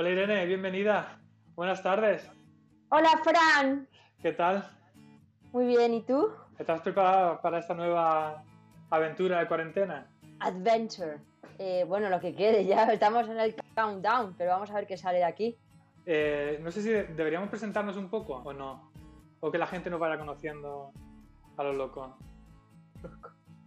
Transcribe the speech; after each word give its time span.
Hola 0.00 0.10
Irene, 0.10 0.46
bienvenida. 0.46 1.18
Buenas 1.56 1.82
tardes. 1.82 2.30
Hola 2.90 3.20
Fran. 3.24 3.88
¿Qué 4.22 4.30
tal? 4.30 4.64
Muy 5.50 5.66
bien, 5.66 5.92
¿y 5.92 6.02
tú? 6.02 6.30
¿Estás 6.56 6.82
preparada 6.82 7.42
para 7.42 7.58
esta 7.58 7.74
nueva 7.74 8.44
aventura 8.90 9.40
de 9.40 9.48
cuarentena? 9.48 10.06
Adventure. 10.38 11.18
Eh, 11.58 11.84
bueno, 11.88 12.08
lo 12.10 12.20
que 12.20 12.32
quede, 12.32 12.64
ya 12.64 12.84
estamos 12.84 13.28
en 13.28 13.40
el 13.40 13.56
countdown, 13.74 14.36
pero 14.38 14.50
vamos 14.50 14.70
a 14.70 14.74
ver 14.74 14.86
qué 14.86 14.96
sale 14.96 15.18
de 15.18 15.24
aquí. 15.24 15.58
Eh, 16.06 16.60
no 16.62 16.70
sé 16.70 16.80
si 16.80 16.90
deberíamos 16.90 17.48
presentarnos 17.48 17.96
un 17.96 18.08
poco 18.08 18.34
o 18.36 18.52
no. 18.52 18.92
O 19.40 19.50
que 19.50 19.58
la 19.58 19.66
gente 19.66 19.90
nos 19.90 19.98
vaya 19.98 20.16
conociendo 20.16 20.92
a 21.56 21.64
lo 21.64 21.72
loco. 21.72 22.16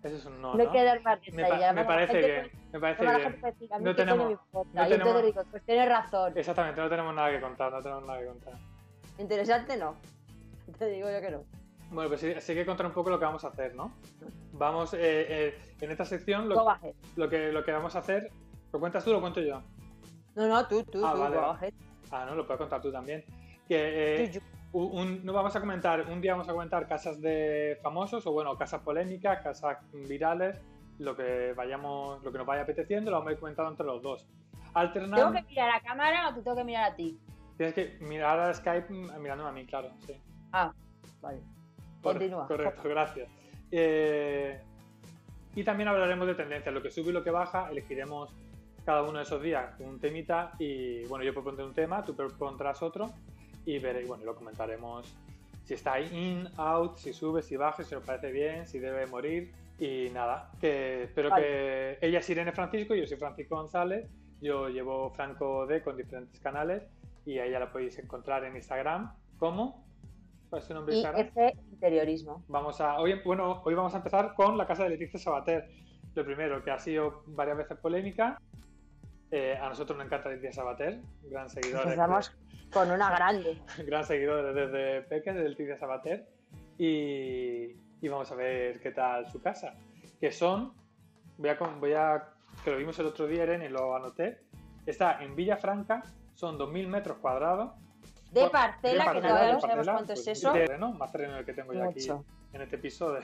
Eso 0.03 0.15
es 0.15 0.25
un 0.25 0.41
no. 0.41 0.53
Me 0.55 0.63
¿no? 0.65 0.71
queda 0.71 0.95
Me, 0.95 1.01
pa- 1.01 1.73
me 1.73 1.85
parece 1.85 2.17
bien. 2.17 2.51
Me 2.71 2.79
parece 2.79 3.03
bien. 3.03 3.41
No 3.81 3.95
tenemos- 3.95 4.39
no 4.53 4.63
yo 4.63 4.89
tenemos- 4.89 5.23
digo, 5.23 5.43
pues 5.51 5.63
tienes 5.63 5.87
razón. 5.87 6.33
Exactamente, 6.35 6.81
no 6.81 6.89
tenemos 6.89 7.13
nada 7.13 7.31
que 7.31 7.41
contar, 7.41 7.71
no 7.71 7.81
tenemos 7.81 8.05
nada 8.05 8.19
que 8.19 8.25
contar. 8.25 8.53
Interesante 9.19 9.77
no. 9.77 9.95
Te 10.79 10.87
digo 10.87 11.09
yo 11.11 11.21
que 11.21 11.31
no. 11.31 11.43
Bueno, 11.91 12.09
pues 12.09 12.21
sí, 12.21 12.33
sí 12.39 12.51
hay 12.53 12.57
que 12.59 12.65
contar 12.65 12.85
un 12.85 12.93
poco 12.93 13.09
lo 13.09 13.19
que 13.19 13.25
vamos 13.25 13.43
a 13.43 13.49
hacer, 13.49 13.75
¿no? 13.75 13.93
Vamos, 14.53 14.93
eh, 14.93 14.99
eh, 15.01 15.59
en 15.81 15.91
esta 15.91 16.05
sección 16.05 16.47
lo, 16.47 16.55
lo, 17.17 17.29
que, 17.29 17.51
lo 17.51 17.63
que 17.65 17.71
vamos 17.73 17.95
a 17.95 17.99
hacer, 17.99 18.31
¿lo 18.71 18.79
cuentas 18.79 19.03
tú 19.03 19.09
o 19.09 19.13
lo 19.13 19.21
cuento 19.21 19.41
yo? 19.41 19.61
No, 20.35 20.47
no, 20.47 20.65
tú, 20.67 20.83
tú, 20.83 21.05
Ah, 21.05 21.11
tú, 21.13 21.20
vale. 21.20 21.73
Ah, 22.11 22.25
no, 22.25 22.35
lo 22.35 22.45
puedes 22.47 22.59
contar 22.59 22.81
tú 22.81 22.91
también. 22.91 23.25
Que, 23.71 24.25
eh, 24.25 24.41
un, 24.73 25.23
no 25.25 25.31
vamos 25.31 25.55
a 25.55 25.61
comentar, 25.61 26.02
un 26.09 26.20
día 26.20 26.34
vamos 26.34 26.49
a 26.49 26.52
comentar 26.52 26.89
casas 26.89 27.21
de 27.21 27.79
famosos 27.81 28.27
o 28.27 28.34
bueno, 28.34 28.57
casas 28.57 28.81
polémicas, 28.81 29.40
casas 29.41 29.77
virales, 29.93 30.59
lo 30.99 31.15
que 31.15 31.54
vayamos, 31.55 32.21
lo 32.21 32.34
que 32.34 32.37
nos 32.37 32.45
vaya 32.45 32.63
apeteciendo, 32.63 33.10
lo 33.12 33.15
vamos 33.20 33.29
a 33.29 33.34
ir 33.34 33.40
comentando 33.40 33.71
entre 33.71 33.85
los 33.85 34.01
dos. 34.01 34.27
Alternando, 34.73 35.15
¿Tengo 35.15 35.32
que 35.34 35.41
mirar 35.43 35.70
a 35.70 35.79
cámara 35.79 36.27
o 36.27 36.34
te 36.34 36.41
tengo 36.41 36.57
que 36.57 36.63
mirar 36.65 36.91
a 36.91 36.95
ti? 36.98 37.18
tienes 37.55 37.73
que 37.73 37.98
mirar 38.01 38.40
a 38.41 38.54
Skype 38.54 38.91
mm, 38.93 39.21
mirándome 39.21 39.49
a 39.51 39.54
mí, 39.54 39.65
claro, 39.65 39.90
sí. 40.05 40.20
Ah, 40.51 40.73
vale. 41.21 41.40
Cor- 42.04 42.15
Continúa. 42.15 42.45
Correcto, 42.45 42.82
gracias. 42.90 43.29
Eh, 43.71 44.60
y 45.55 45.63
también 45.63 45.88
hablaremos 45.88 46.27
de 46.27 46.35
tendencias, 46.35 46.73
lo 46.76 46.82
que 46.82 46.91
sube 46.91 47.12
y 47.12 47.13
lo 47.13 47.23
que 47.23 47.32
baja, 47.32 47.70
elegiremos 47.71 48.35
cada 48.85 49.04
uno 49.04 49.20
de 49.20 49.23
esos 49.23 49.41
días 49.41 49.79
un 49.79 49.98
temita 50.01 50.51
y 50.60 51.05
bueno, 51.05 51.23
yo 51.23 51.34
propondré 51.34 51.63
un 51.63 51.73
tema, 51.73 52.04
tú 52.04 52.13
propondrás 52.17 52.82
otro 52.82 53.12
y 53.65 53.79
veréis, 53.79 54.07
bueno, 54.07 54.23
lo 54.26 54.35
comentaremos 54.35 55.13
si 55.63 55.73
está 55.76 55.99
in, 55.99 56.48
out, 56.57 56.98
si 56.98 57.13
sube, 57.13 57.41
si 57.41 57.55
baja, 57.55 57.84
si 57.84 57.93
nos 57.93 58.04
parece 58.04 58.31
bien, 58.31 58.65
si 58.65 58.79
debe 58.79 59.05
morir 59.07 59.54
y 59.79 60.09
nada, 60.12 60.51
que 60.59 61.04
espero 61.04 61.29
Vale. 61.29 61.43
que 61.43 61.98
ella 62.01 62.20
es 62.20 62.29
Irene 62.29 62.51
Francisco, 62.51 62.93
yo 62.95 63.05
soy 63.07 63.17
Francisco 63.17 63.55
González, 63.55 64.09
yo 64.41 64.69
llevo 64.69 65.12
Franco 65.12 65.66
D 65.67 65.81
con 65.81 65.97
diferentes 65.97 66.39
canales 66.39 66.84
y 67.25 67.38
a 67.39 67.45
ella 67.45 67.59
la 67.59 67.72
podéis 67.72 67.97
encontrar 68.00 68.44
en 68.44 68.56
Instagram, 68.56 69.13
¿cómo? 69.38 69.85
¿Cuál 70.50 70.62
es 70.62 70.67
su 70.67 70.73
nombre 70.73 70.95
Instagram? 70.95 71.28
F 71.28 71.53
interiorismo. 71.72 72.44
Vamos 72.47 72.81
a, 72.81 73.00
hoy, 73.00 73.22
bueno, 73.23 73.62
hoy 73.63 73.73
vamos 73.73 73.94
a 73.94 73.97
empezar 73.97 74.34
con 74.35 74.57
la 74.57 74.67
casa 74.67 74.84
de 74.84 74.89
Leticia 74.89 75.19
Sabater. 75.19 75.69
Lo 76.13 76.25
primero, 76.25 76.62
que 76.62 76.72
ha 76.72 76.78
sido 76.78 77.23
varias 77.28 77.57
veces 77.57 77.78
polémica. 77.78 78.38
Eh, 79.31 79.57
a 79.57 79.69
nosotros 79.69 79.97
nos 79.97 80.07
encanta 80.07 80.29
Leticia 80.29 80.51
Sabater, 80.51 81.00
gran 81.24 81.50
seguidor, 81.50 81.84
Empezamos 81.84 82.35
con 82.72 82.91
una 82.91 83.09
grande. 83.09 83.62
gran 83.85 84.03
seguidor 84.03 84.53
desde 84.53 85.01
Peques, 85.03 85.35
de 85.35 85.50
Leticia 85.50 85.78
Sabater. 85.78 86.28
Y, 86.78 87.78
y 88.01 88.07
vamos 88.09 88.29
a 88.31 88.35
ver 88.35 88.81
qué 88.81 88.91
tal 88.91 89.29
su 89.29 89.41
casa. 89.41 89.75
Que 90.19 90.31
son, 90.31 90.73
voy 91.38 91.50
a, 91.50 91.53
voy 91.56 91.94
a, 91.94 92.29
que 92.63 92.72
lo 92.72 92.78
vimos 92.78 93.00
el 93.00 93.06
otro 93.06 93.25
día, 93.25 93.44
Irene, 93.44 93.67
y 93.67 93.69
lo 93.69 93.95
anoté. 93.95 94.41
Está 94.85 95.23
en 95.23 95.35
Villafranca, 95.35 96.03
son 96.34 96.57
2.000 96.57 96.88
metros 96.88 97.17
cuadrados. 97.19 97.72
De 98.31 98.50
parcela, 98.50 99.13
de 99.13 99.22
que 99.22 99.28
todavía 99.28 99.47
de 99.47 99.53
no 99.53 99.61
sabemos 99.61 99.88
cuánto 99.88 100.13
es 100.13 100.23
pues, 100.23 100.38
eso. 100.39 100.51
de 100.51 100.59
terreno, 100.61 100.91
más 100.94 101.11
terreno 101.11 101.35
del 101.35 101.45
que 101.45 101.53
tengo 101.53 101.73
yo 101.73 101.84
aquí 101.84 102.07
en 102.53 102.61
este 102.61 102.78
piso 102.78 103.13
de, 103.13 103.22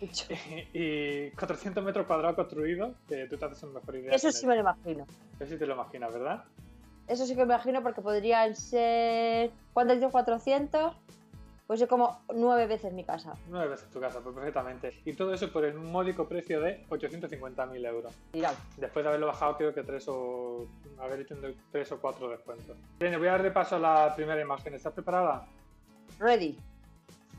Mucho. 0.00 0.26
y 0.74 1.30
400 1.30 1.82
metros 1.84 2.06
cuadrados 2.06 2.36
construidos, 2.36 2.94
que 3.08 3.26
tú 3.26 3.36
te 3.36 3.44
haces 3.44 3.62
una 3.62 3.80
mejor 3.80 3.96
idea. 3.96 4.14
Eso 4.14 4.30
sí 4.30 4.46
me 4.46 4.54
lo 4.54 4.60
imagino. 4.60 5.06
Eso 5.40 5.52
sí 5.52 5.58
te 5.58 5.66
lo 5.66 5.74
imaginas, 5.74 6.12
¿verdad? 6.12 6.44
Eso 7.06 7.24
sí 7.26 7.34
que 7.34 7.44
me 7.44 7.54
imagino 7.54 7.82
porque 7.82 8.00
podrían 8.00 8.54
ser. 8.56 9.50
¿Cuántos 9.72 9.96
dices? 9.96 10.12
¿400? 10.12 10.92
Pues 11.66 11.80
es 11.80 11.88
como 11.88 12.20
nueve 12.32 12.66
veces 12.68 12.92
mi 12.92 13.02
casa. 13.04 13.34
Nueve 13.48 13.68
veces 13.70 13.90
tu 13.90 13.98
casa, 14.00 14.20
pues 14.20 14.34
perfectamente. 14.34 14.92
Y 15.04 15.14
todo 15.14 15.34
eso 15.34 15.52
por 15.52 15.64
el 15.64 15.74
módico 15.74 16.28
precio 16.28 16.60
de 16.60 16.84
850.000 16.88 17.84
euros. 17.86 18.14
Mirad. 18.32 18.54
Después 18.76 19.04
de 19.04 19.08
haberlo 19.08 19.26
bajado, 19.26 19.56
creo 19.56 19.74
que 19.74 19.82
tres 19.82 20.06
o. 20.08 20.66
haber 20.98 21.20
hecho 21.20 21.34
de- 21.36 21.56
tres 21.72 21.90
o 21.92 22.00
cuatro 22.00 22.28
descuentos. 22.28 22.76
Bien, 23.00 23.18
voy 23.18 23.26
a 23.28 23.32
dar 23.32 23.42
repaso 23.42 23.76
a 23.76 23.78
la 23.80 24.14
primera 24.14 24.40
imagen. 24.40 24.74
¿Estás 24.74 24.92
preparada? 24.92 25.44
Ready. 26.20 26.56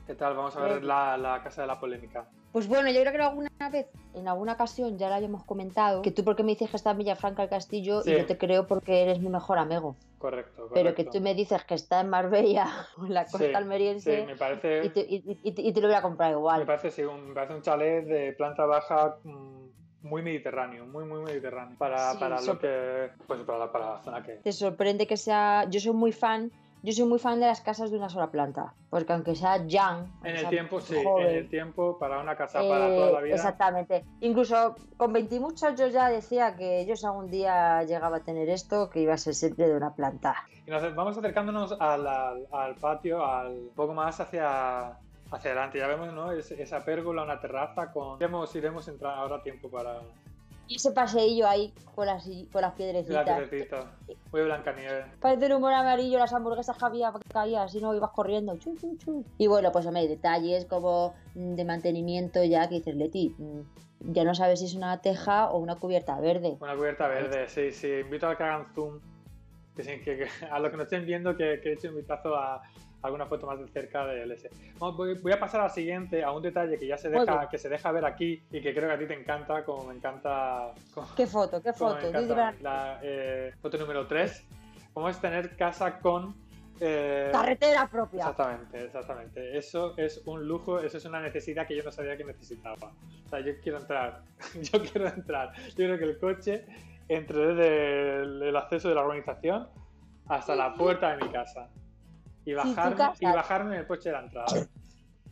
¿Qué 0.07 0.15
tal? 0.15 0.35
Vamos 0.37 0.55
a 0.55 0.61
ver 0.61 0.71
Ready. 0.75 0.85
la, 0.87 1.17
la 1.17 1.43
casa 1.43 1.61
de 1.61 1.67
la 1.67 1.77
polémica. 1.79 2.27
Pues 2.53 2.67
bueno, 2.67 2.89
yo 2.89 3.01
creo 3.01 3.11
que 3.11 3.21
alguna 3.21 3.49
vez, 3.69 3.87
en 4.13 4.27
alguna 4.29 4.53
ocasión, 4.53 4.97
ya 4.97 5.09
lo 5.09 5.15
hayamos 5.15 5.43
comentado. 5.43 6.01
Que 6.01 6.11
tú, 6.11 6.23
porque 6.23 6.43
me 6.43 6.53
dices 6.53 6.69
que 6.69 6.77
está 6.77 6.91
en 6.91 6.99
Villafranca 6.99 7.43
el 7.43 7.49
Castillo, 7.49 8.01
Sí. 8.01 8.11
y 8.13 8.17
yo 8.17 8.25
te 8.25 8.37
creo 8.37 8.65
porque 8.67 9.03
eres 9.03 9.19
mi 9.19 9.27
mejor 9.29 9.57
amigo. 9.59 9.97
Correcto, 10.17 10.53
correcto. 10.69 10.73
Pero 10.73 10.95
que 10.95 11.03
tú 11.03 11.19
me 11.21 11.35
dices 11.35 11.63
que 11.65 11.75
está 11.75 11.99
en 11.99 12.09
Marbella 12.09 12.67
o 12.97 13.05
en 13.05 13.13
la 13.13 13.25
costa 13.25 13.47
Sí, 13.49 13.53
almeriense. 13.53 14.21
Sí, 14.21 14.25
me 14.25 14.37
parece. 14.37 14.85
y, 14.85 14.89
te, 14.89 15.01
y- 15.01 15.23
y- 15.43 15.67
y 15.69 15.73
te 15.73 15.81
lo 15.81 15.87
voy 15.87 15.97
a 15.97 16.01
comprar 16.01 16.31
Me 16.31 16.37
igual. 16.37 16.65
parece, 16.65 16.89
sí, 16.89 17.03
un, 17.03 17.27
me 17.29 17.33
parece 17.35 17.53
un 17.55 17.61
chalet 17.61 18.05
de 18.05 18.31
planta 18.31 18.65
baja 18.65 19.17
mm, 19.23 19.67
muy 20.03 20.21
mediterráneo, 20.21 20.85
muy, 20.85 21.03
muy 21.03 21.19
mediterráneo. 21.21 21.77
Para, 21.77 22.13
Sí, 22.13 22.17
para 22.17 22.41
lo 22.41 22.57
que. 22.57 23.09
Pues 23.27 23.41
para 23.41 23.59
la, 23.59 23.71
para 23.73 23.89
la 23.95 24.01
zona 24.03 24.23
que. 24.23 24.35
Te 24.37 24.53
sorprende 24.53 25.05
que 25.05 25.17
sea. 25.17 25.65
Yo 25.69 25.81
soy 25.81 25.91
muy 25.93 26.13
fan. 26.13 26.49
Yo 26.87 26.93
soy 26.93 27.03
muy 27.05 27.19
fan 27.19 27.37
de 27.41 27.47
las 27.47 27.59
casas 27.59 27.91
de 27.91 27.97
una 27.97 28.07
sola 28.07 28.31
planta. 28.31 28.73
Porque 28.89 29.11
aunque 29.11 29.35
sea 29.35 29.57
young. 29.67 30.05
En 30.23 30.31
el 30.35 30.39
sea 30.39 30.49
tiempo, 30.49 30.79
sí, 30.79 30.95
joven, 31.03 31.27
en 31.27 31.35
el 31.35 31.49
tiempo, 31.49 31.99
para 31.99 32.17
una 32.21 32.37
casa 32.37 32.59
para 32.59 32.87
eh, 32.87 32.95
toda 32.95 33.11
la 33.11 33.19
vida. 33.19 33.35
Exactamente. 33.35 34.05
Incluso 34.21 34.73
con 34.95 35.11
20 35.11 35.35
y 35.35 35.39
muchos 35.41 35.75
yo 35.77 35.87
ya 35.87 36.07
decía 36.07 36.55
que 36.55 36.85
yo 36.85 36.95
si 36.95 37.05
algún 37.05 37.29
día 37.29 37.83
llegaba 37.83 38.17
a 38.17 38.19
tener 38.23 38.47
esto, 38.47 38.89
que 38.89 39.01
iba 39.01 39.13
a 39.15 39.17
ser 39.17 39.35
siempre 39.35 39.67
de 39.67 39.75
una 39.75 39.95
planta. 39.95 40.33
Y 40.65 40.71
nos 40.71 40.95
vamos 40.95 41.17
acercándonos 41.17 41.73
al, 41.73 42.07
al- 42.07 42.47
al 42.53 42.75
patio, 42.75 43.25
al 43.25 43.47
un 43.51 43.73
poco 43.75 43.93
más 43.93 44.17
hacia, 44.21 44.91
hacia 45.29 45.51
adelante. 45.51 45.79
Ya 45.79 45.87
vemos, 45.87 46.13
¿no? 46.13 46.31
Es- 46.31 46.51
esa 46.51 46.85
pérgola, 46.85 47.23
una 47.23 47.41
terraza 47.41 47.91
con. 47.91 48.15
Iremos, 48.15 48.55
iremos 48.55 48.87
entrar 48.87 49.17
ahora 49.17 49.35
a 49.35 49.43
tiempo 49.43 49.69
para 49.69 49.99
Y 50.67 50.75
ese 50.75 50.91
paseillo 50.91 51.47
ahí 51.47 51.73
con 51.95 52.05
las, 52.05 52.23
con 52.51 52.61
las 52.61 52.71
la 52.71 52.75
piedrecitas. 52.75 53.23
piedrecita. 53.25 53.91
Muy 54.31 54.41
Blancanieves. 54.43 55.05
Parece 55.21 55.45
un 55.47 55.51
humor 55.53 55.73
amarillo, 55.73 56.19
las 56.19 56.33
hamburguesas 56.33 56.77
que 56.77 56.85
había 56.85 57.11
que 57.13 57.77
y 57.77 57.81
no 57.81 57.95
ibas 57.95 58.11
corriendo. 58.11 58.57
Chu, 58.57 58.75
chu, 58.75 58.97
chu. 58.97 59.25
Y 59.37 59.47
bueno, 59.47 59.71
pues 59.71 59.85
hombre, 59.85 60.01
hay 60.01 60.07
detalles 60.07 60.65
como 60.65 61.13
de 61.35 61.63
mantenimiento 61.63 62.43
ya 62.43 62.67
que 62.67 62.75
dices, 62.75 62.95
Leti, 62.95 63.33
mm, 63.37 63.61
ya 64.13 64.23
no 64.23 64.35
sabes 64.35 64.59
si 64.59 64.65
es 64.65 64.75
una 64.75 65.01
teja 65.01 65.49
o 65.49 65.57
una 65.57 65.75
cubierta 65.77 66.19
verde. 66.19 66.57
Una 66.59 66.75
cubierta 66.75 67.07
verde, 67.07 67.47
sí, 67.47 67.71
sí. 67.71 67.87
Invito 68.01 68.27
a 68.27 68.35
que 68.37 68.43
hagan 68.43 68.65
zoom. 68.73 68.99
Que, 69.75 69.83
que- 69.83 70.17
que- 70.17 70.27
a 70.51 70.59
los 70.59 70.69
que 70.71 70.77
nos 70.77 70.83
estén 70.85 71.05
viendo, 71.05 71.37
que, 71.37 71.59
que 71.61 71.73
echen 71.73 71.91
un 71.91 71.97
vistazo 71.97 72.35
a 72.35 72.61
alguna 73.01 73.25
foto 73.25 73.45
más 73.47 73.59
de 73.59 73.67
cerca 73.67 74.05
del 74.07 74.31
S. 74.31 74.49
Vamos, 74.79 74.97
voy, 74.97 75.13
voy 75.19 75.31
a 75.31 75.39
pasar 75.39 75.61
a 75.61 75.63
la 75.65 75.69
siguiente, 75.69 76.23
a 76.23 76.31
un 76.31 76.41
detalle 76.41 76.77
que 76.77 76.87
ya 76.87 76.97
se 76.97 77.09
deja, 77.09 77.25
que 77.49 77.57
se 77.57 77.69
deja 77.69 77.91
ver 77.91 78.05
aquí 78.05 78.41
y 78.51 78.61
que 78.61 78.73
creo 78.73 78.87
que 78.89 78.95
a 78.95 78.99
ti 78.99 79.05
te 79.05 79.13
encanta, 79.13 79.63
como 79.63 79.85
me 79.85 79.95
encanta. 79.95 80.71
como- 80.93 81.07
¿Qué 81.15 81.27
foto? 81.27 81.61
¿Qué 81.61 81.73
foto? 81.73 81.99
La 82.61 82.99
eh, 83.01 83.53
foto 83.61 83.77
número 83.77 84.07
3. 84.07 84.45
Vamos 84.93 85.17
a 85.17 85.21
tener 85.21 85.55
casa 85.55 85.99
con. 85.99 86.35
eh, 86.79 87.29
Carretera 87.31 87.87
propia. 87.87 88.19
Exactamente, 88.29 88.83
exactamente. 88.85 89.57
Eso 89.57 89.93
es 89.97 90.21
un 90.25 90.47
lujo, 90.47 90.79
eso 90.79 90.97
es 90.97 91.05
una 91.05 91.19
necesidad 91.21 91.67
que 91.67 91.75
yo 91.75 91.83
no 91.83 91.91
sabía 91.91 92.17
que 92.17 92.23
necesitaba. 92.23 92.91
O 93.25 93.29
sea, 93.29 93.39
yo 93.39 93.53
quiero 93.61 93.77
entrar, 93.79 94.21
yo 94.61 94.81
quiero 94.81 95.07
entrar. 95.07 95.53
Yo 95.69 95.75
quiero 95.75 95.97
que 95.97 96.03
el 96.05 96.17
coche 96.19 96.65
entre 97.09 97.37
desde 97.53 98.21
el, 98.23 98.41
el 98.43 98.55
acceso 98.55 98.89
de 98.89 98.95
la 98.95 99.03
urbanización 99.03 99.67
hasta 100.27 100.55
la 100.55 100.73
puerta 100.73 101.15
de 101.15 101.23
mi 101.25 101.31
casa. 101.31 101.69
Y 102.47 102.53
bajarme, 102.53 103.03
y 103.19 103.25
bajarme 103.25 103.75
en 103.75 103.81
el 103.81 103.87
coche 103.87 104.07
de 104.09 104.13
la 104.13 104.21
entrada. 104.23 104.47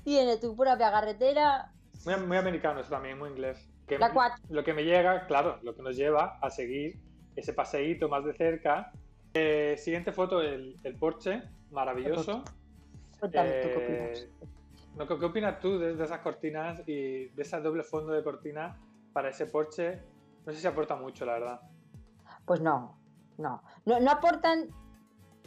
Tiene 0.03 0.37
tu 0.37 0.55
propia 0.55 0.91
carretera. 0.91 1.71
Muy, 2.05 2.15
muy 2.27 2.37
americano 2.37 2.81
eso 2.81 2.89
también, 2.89 3.17
muy 3.17 3.29
inglés. 3.29 3.69
Que 3.87 3.97
La 3.97 4.11
cuatro. 4.11 4.43
lo 4.49 4.63
que 4.65 4.73
me 4.73 4.83
llega, 4.83 5.25
claro, 5.27 5.59
lo 5.63 5.73
que 5.75 5.81
nos 5.81 5.95
lleva 5.95 6.37
a 6.41 6.49
seguir 6.49 6.99
ese 7.35 7.53
paseíto 7.53 8.09
más 8.09 8.25
de 8.25 8.33
cerca. 8.33 8.91
Eh, 9.33 9.75
siguiente 9.77 10.11
foto, 10.11 10.41
el, 10.41 10.77
el 10.83 10.95
Porsche, 10.97 11.41
maravilloso. 11.71 12.43
Cuéntame 13.19 13.49
tú 13.61 13.67
qué 13.69 13.85
Eh, 13.85 14.11
opinas. 14.27 14.49
no, 14.97 15.07
¿qué, 15.07 15.17
qué 15.19 15.25
opinas 15.25 15.59
tú 15.61 15.79
de, 15.79 15.95
de 15.95 16.03
esas 16.03 16.19
cortinas 16.19 16.81
y 16.85 17.27
de 17.29 17.41
ese 17.41 17.59
doble 17.61 17.83
fondo 17.83 18.11
de 18.11 18.23
cortina 18.23 18.77
para 19.13 19.29
ese 19.29 19.45
Porsche? 19.45 20.01
No 20.45 20.51
sé 20.51 20.59
si 20.59 20.67
aporta 20.67 20.95
mucho, 20.97 21.25
la 21.25 21.33
verdad. 21.33 21.61
Pues 22.45 22.59
no, 22.59 22.99
no, 23.37 23.63
no. 23.85 23.99
No 24.01 24.11
aportan, 24.11 24.67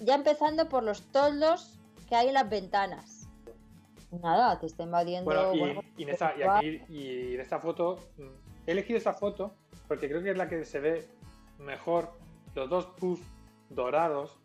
ya 0.01 0.15
empezando 0.15 0.69
por 0.69 0.83
los 0.83 1.03
toldos 1.13 1.79
que 2.09 2.17
hay 2.17 2.29
en 2.29 2.35
las 2.35 2.49
ventanas. 2.49 3.29
Nada, 4.11 4.59
te 4.59 4.67
está 4.67 4.85
invadiendo. 4.85 5.25
Bueno, 5.27 5.55
y, 5.55 5.59
bueno, 5.59 5.81
y 5.97 6.03
en 6.05 6.09
esta, 6.09 6.35
y 6.37 6.43
aquí 6.43 6.83
y 6.89 7.35
en 7.35 7.41
esta 7.41 7.59
foto, 7.59 7.99
he 8.67 8.73
elegido 8.73 8.97
esta 8.97 9.13
foto 9.13 9.55
porque 9.87 10.09
creo 10.09 10.23
que 10.23 10.31
es 10.31 10.37
la 10.39 10.49
que 10.49 10.65
se 10.65 10.81
ve 10.81 11.07
mejor 11.59 12.13
los 12.55 12.69
dos 12.71 12.87
puffs 12.87 13.27
dorados 13.71 14.39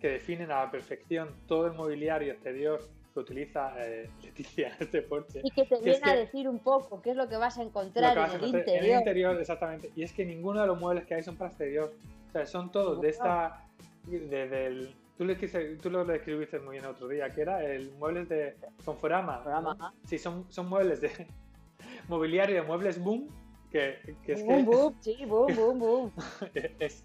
que 0.00 0.08
definen 0.08 0.50
a 0.50 0.64
la 0.64 0.70
perfección 0.70 1.28
todo 1.46 1.66
el 1.66 1.74
mobiliario 1.74 2.32
exterior 2.32 2.80
que 3.12 3.20
utiliza 3.20 3.74
eh, 3.78 4.08
Leticia 4.22 4.76
este 4.78 5.02
Porsche. 5.02 5.40
Y 5.42 5.50
que 5.50 5.64
te 5.64 5.80
viene 5.80 6.10
a 6.10 6.14
decir 6.14 6.48
un 6.48 6.58
poco 6.58 7.02
qué 7.02 7.10
es 7.10 7.16
lo 7.16 7.28
que 7.28 7.36
vas 7.36 7.58
a 7.58 7.62
encontrar 7.62 8.16
en 8.16 8.24
el 8.24 8.34
encontrar 8.36 8.60
interior. 8.60 8.84
En 8.84 8.92
el 8.92 8.98
interior, 8.98 9.40
exactamente. 9.40 9.90
Y 9.94 10.02
es 10.02 10.12
que 10.12 10.24
ninguno 10.24 10.60
de 10.60 10.66
los 10.66 10.80
muebles 10.80 11.04
que 11.06 11.14
hay 11.14 11.22
son 11.22 11.36
para 11.36 11.50
exterior. 11.50 11.92
O 12.28 12.32
sea, 12.32 12.46
son 12.46 12.70
todos 12.70 13.00
de 13.00 13.08
esta. 13.10 13.66
De- 14.06 14.48
del- 14.48 14.94
tú, 15.16 15.24
le 15.24 15.36
quise- 15.36 15.76
tú 15.76 15.90
lo 15.90 16.04
describiste 16.04 16.58
muy 16.60 16.72
bien 16.76 16.86
otro 16.86 17.08
día, 17.08 17.32
que 17.34 17.42
era 17.42 17.64
el 17.64 17.90
muebles 17.92 18.28
de 18.28 18.56
Conforama. 18.84 19.42
¿no? 19.44 19.92
Sí, 20.04 20.18
son, 20.18 20.46
son 20.50 20.68
muebles 20.68 21.00
de. 21.00 21.10
mobiliario 22.08 22.56
de 22.56 22.62
muebles 22.62 23.02
boom, 23.02 23.28
que, 23.70 24.16
que 24.24 24.32
es 24.32 24.44
Boom, 24.44 24.56
que. 24.56 24.62
boom, 24.64 24.96
sí, 25.00 25.24
boom, 25.26 25.46
boom, 25.56 25.78
boom. 25.78 26.12
es, 26.78 27.04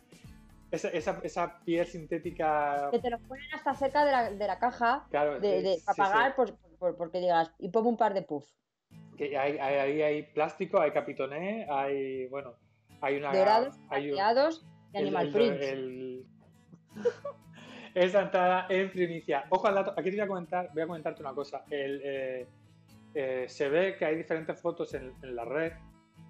esa, 0.71 0.89
esa, 0.89 1.19
esa 1.23 1.59
piel 1.63 1.85
sintética. 1.85 2.89
Que 2.91 2.99
te 2.99 3.09
lo 3.09 3.19
ponen 3.19 3.45
hasta 3.53 3.73
cerca 3.75 4.03
de 4.03 4.11
la, 4.11 4.31
de 4.31 4.47
la 4.47 4.59
caja 4.59 5.05
Claro, 5.09 5.39
de, 5.39 5.61
de, 5.61 5.75
sí, 5.75 5.83
para 5.85 5.95
sí. 5.95 6.01
pagar 6.01 6.35
por, 6.35 6.55
por- 6.79 6.97
porque 6.97 7.19
digas, 7.19 7.51
y 7.59 7.69
pongo 7.69 7.89
un 7.89 7.97
par 7.97 8.13
de 8.13 8.23
puff. 8.23 8.45
Que 9.17 9.37
hay, 9.37 9.57
hay, 9.57 10.01
hay, 10.01 10.23
plástico, 10.23 10.79
hay 10.81 10.91
capitoné, 10.91 11.65
hay. 11.69 12.27
Bueno, 12.27 12.53
hay 12.99 13.17
una. 13.17 13.31
Dorados, 13.33 13.79
hay 13.89 14.11
un- 14.11 14.17
y 14.93 14.97
el- 14.97 15.03
animal 15.05 15.27
el- 15.27 15.33
print. 15.33 15.61
el- 15.61 16.04
Esa 17.93 18.23
entrada 18.23 18.67
en 18.69 18.91
primicia. 18.91 19.45
Ojo 19.49 19.67
al 19.67 19.75
dato, 19.75 19.93
aquí 19.95 20.09
te 20.09 20.17
voy 20.17 20.25
a 20.25 20.27
comentar, 20.27 20.69
voy 20.73 20.83
a 20.83 20.87
comentarte 20.87 21.21
una 21.21 21.33
cosa. 21.33 21.63
El, 21.69 22.01
eh, 22.03 22.47
eh, 23.13 23.45
se 23.47 23.69
ve 23.69 23.95
que 23.97 24.05
hay 24.05 24.17
diferentes 24.17 24.59
fotos 24.59 24.93
en, 24.93 25.13
en 25.21 25.35
la 25.35 25.45
red 25.45 25.71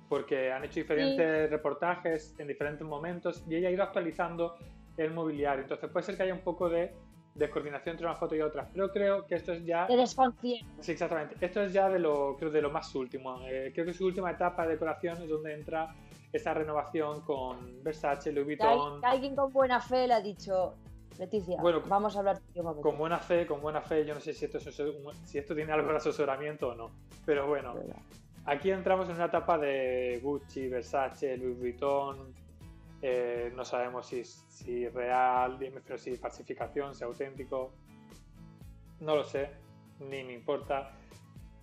porque 0.08 0.52
han 0.52 0.64
hecho 0.64 0.80
diferentes 0.82 1.50
reportajes 1.50 2.36
en 2.38 2.48
diferentes 2.48 2.86
momentos 2.86 3.44
y 3.50 3.56
ella 3.56 3.70
ha 3.70 3.72
ido 3.72 3.84
actualizando 3.84 4.56
el 4.98 5.12
mobiliario. 5.12 5.64
Entonces 5.64 5.90
puede 5.90 6.06
ser 6.06 6.18
que 6.18 6.24
haya 6.24 6.34
un 6.34 6.42
poco 6.42 6.70
de 6.70 6.94
descoordinación 7.34 7.94
entre 7.94 8.06
una 8.06 8.16
foto 8.16 8.36
y 8.36 8.42
otra, 8.42 8.70
pero 8.72 8.92
creo 8.92 9.26
que 9.28 9.36
esto 9.36 9.52
es 9.52 9.66
ya 9.66 9.88
De 9.88 9.98
desconcierto. 9.98 10.66
Sí, 10.80 10.94
exactamente. 10.94 11.36
Esto 11.42 11.62
es 11.62 11.74
ya 11.74 11.90
de 11.90 12.00
lo, 12.00 12.38
creo, 12.38 12.50
de 12.50 12.62
lo 12.62 12.72
más 12.72 12.94
último. 12.96 13.42
Eh, 13.46 13.72
creo 13.74 13.86
que 13.86 13.94
su 13.94 14.06
última 14.06 14.32
etapa 14.32 14.64
de 14.64 14.74
decoración 14.74 15.22
es 15.22 15.30
donde 15.30 15.54
entra 15.54 15.94
esa 16.36 16.54
renovación 16.54 17.22
con 17.22 17.82
Versace, 17.84 18.32
Louis 18.32 18.46
Vuitton, 18.46 19.00
que 19.02 19.08
alguien 19.08 19.36
con 19.36 19.52
buena 19.54 19.80
fe 19.80 20.08
le 20.08 20.14
ha 20.16 20.22
dicho, 20.22 20.76
Leticia, 21.18 21.62
Bueno, 21.62 21.82
vamos 21.88 22.16
a 22.16 22.20
hablar 22.20 22.42
un 22.50 22.54
con 22.54 22.64
momento". 22.66 22.92
buena 22.98 23.20
fe, 23.20 23.48
con 23.48 23.62
buena 23.62 23.82
fe. 23.82 24.06
Yo 24.06 24.14
no 24.14 24.20
sé 24.20 24.34
si 24.34 24.46
esto, 24.46 24.58
es 24.58 24.82
si 25.24 25.38
esto 25.38 25.56
tiene 25.56 25.72
algo 25.72 25.90
de 25.92 25.98
asesoramiento 25.98 26.70
o 26.70 26.76
no. 26.76 26.92
Pero 27.26 27.48
bueno, 27.48 27.74
aquí 28.46 28.70
entramos 28.72 29.08
en 29.10 29.16
una 29.16 29.26
etapa 29.26 29.58
de 29.58 30.20
Gucci, 30.22 30.68
Versace, 30.68 31.38
Louis 31.38 31.58
Vuitton. 31.58 32.34
eh, 33.02 33.52
no 33.56 33.64
sabemos 33.64 34.08
si, 34.08 34.24
si 34.26 34.88
real, 34.90 35.58
pero 35.86 35.98
si 35.98 36.16
falsificación, 36.18 36.94
si 36.96 37.04
auténtico. 37.04 37.72
No 39.00 39.16
lo 39.16 39.24
sé, 39.24 39.52
ni 40.00 40.24
me 40.24 40.34
importa. 40.34 40.92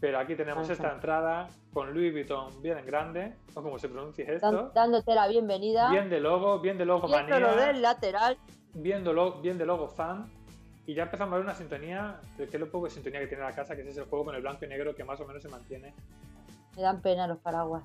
Pero 0.02 0.18
aquí 0.18 0.34
tenemos 0.34 0.64
Ajá. 0.64 0.72
esta 0.72 0.92
entrada 0.94 1.48
con 1.72 1.94
Louis 1.94 2.10
Vuitton 2.12 2.60
bien 2.60 2.76
en 2.76 2.84
grande, 2.86 3.36
o 3.54 3.62
como 3.62 3.78
se 3.78 3.88
pronuncie 3.88 4.24
Dan- 4.24 4.34
esto. 4.34 4.72
dándote 4.74 5.14
la 5.14 5.28
bienvenida. 5.28 5.88
Bien 5.90 6.10
de 6.10 6.18
logo, 6.18 6.58
bien 6.58 6.76
de 6.76 6.84
logo 6.84 7.06
lo 7.06 7.14
manía, 7.16 7.38
del 7.54 7.80
lateral. 7.80 8.36
bien 8.74 9.04
de, 9.04 9.12
lo- 9.12 9.40
bien 9.40 9.58
de 9.58 9.64
logo 9.64 9.86
fan. 9.86 10.28
Y 10.86 10.94
ya 10.94 11.04
empezamos 11.04 11.32
a 11.34 11.36
ver 11.36 11.44
una 11.44 11.54
sintonía, 11.54 12.20
que 12.36 12.42
es 12.42 12.58
lo 12.58 12.68
poco 12.68 12.86
de 12.86 12.90
sintonía 12.90 13.20
que 13.20 13.28
tiene 13.28 13.44
la 13.44 13.52
casa, 13.52 13.76
que 13.76 13.82
ese 13.82 13.90
es 13.92 13.98
el 13.98 14.06
juego 14.06 14.24
con 14.24 14.34
el 14.34 14.42
blanco 14.42 14.64
y 14.64 14.68
negro 14.68 14.92
que 14.92 15.04
más 15.04 15.20
o 15.20 15.24
menos 15.24 15.40
se 15.40 15.48
mantiene. 15.48 15.94
Me 16.74 16.82
dan 16.82 17.00
pena 17.00 17.28
los 17.28 17.38
paraguas. 17.38 17.84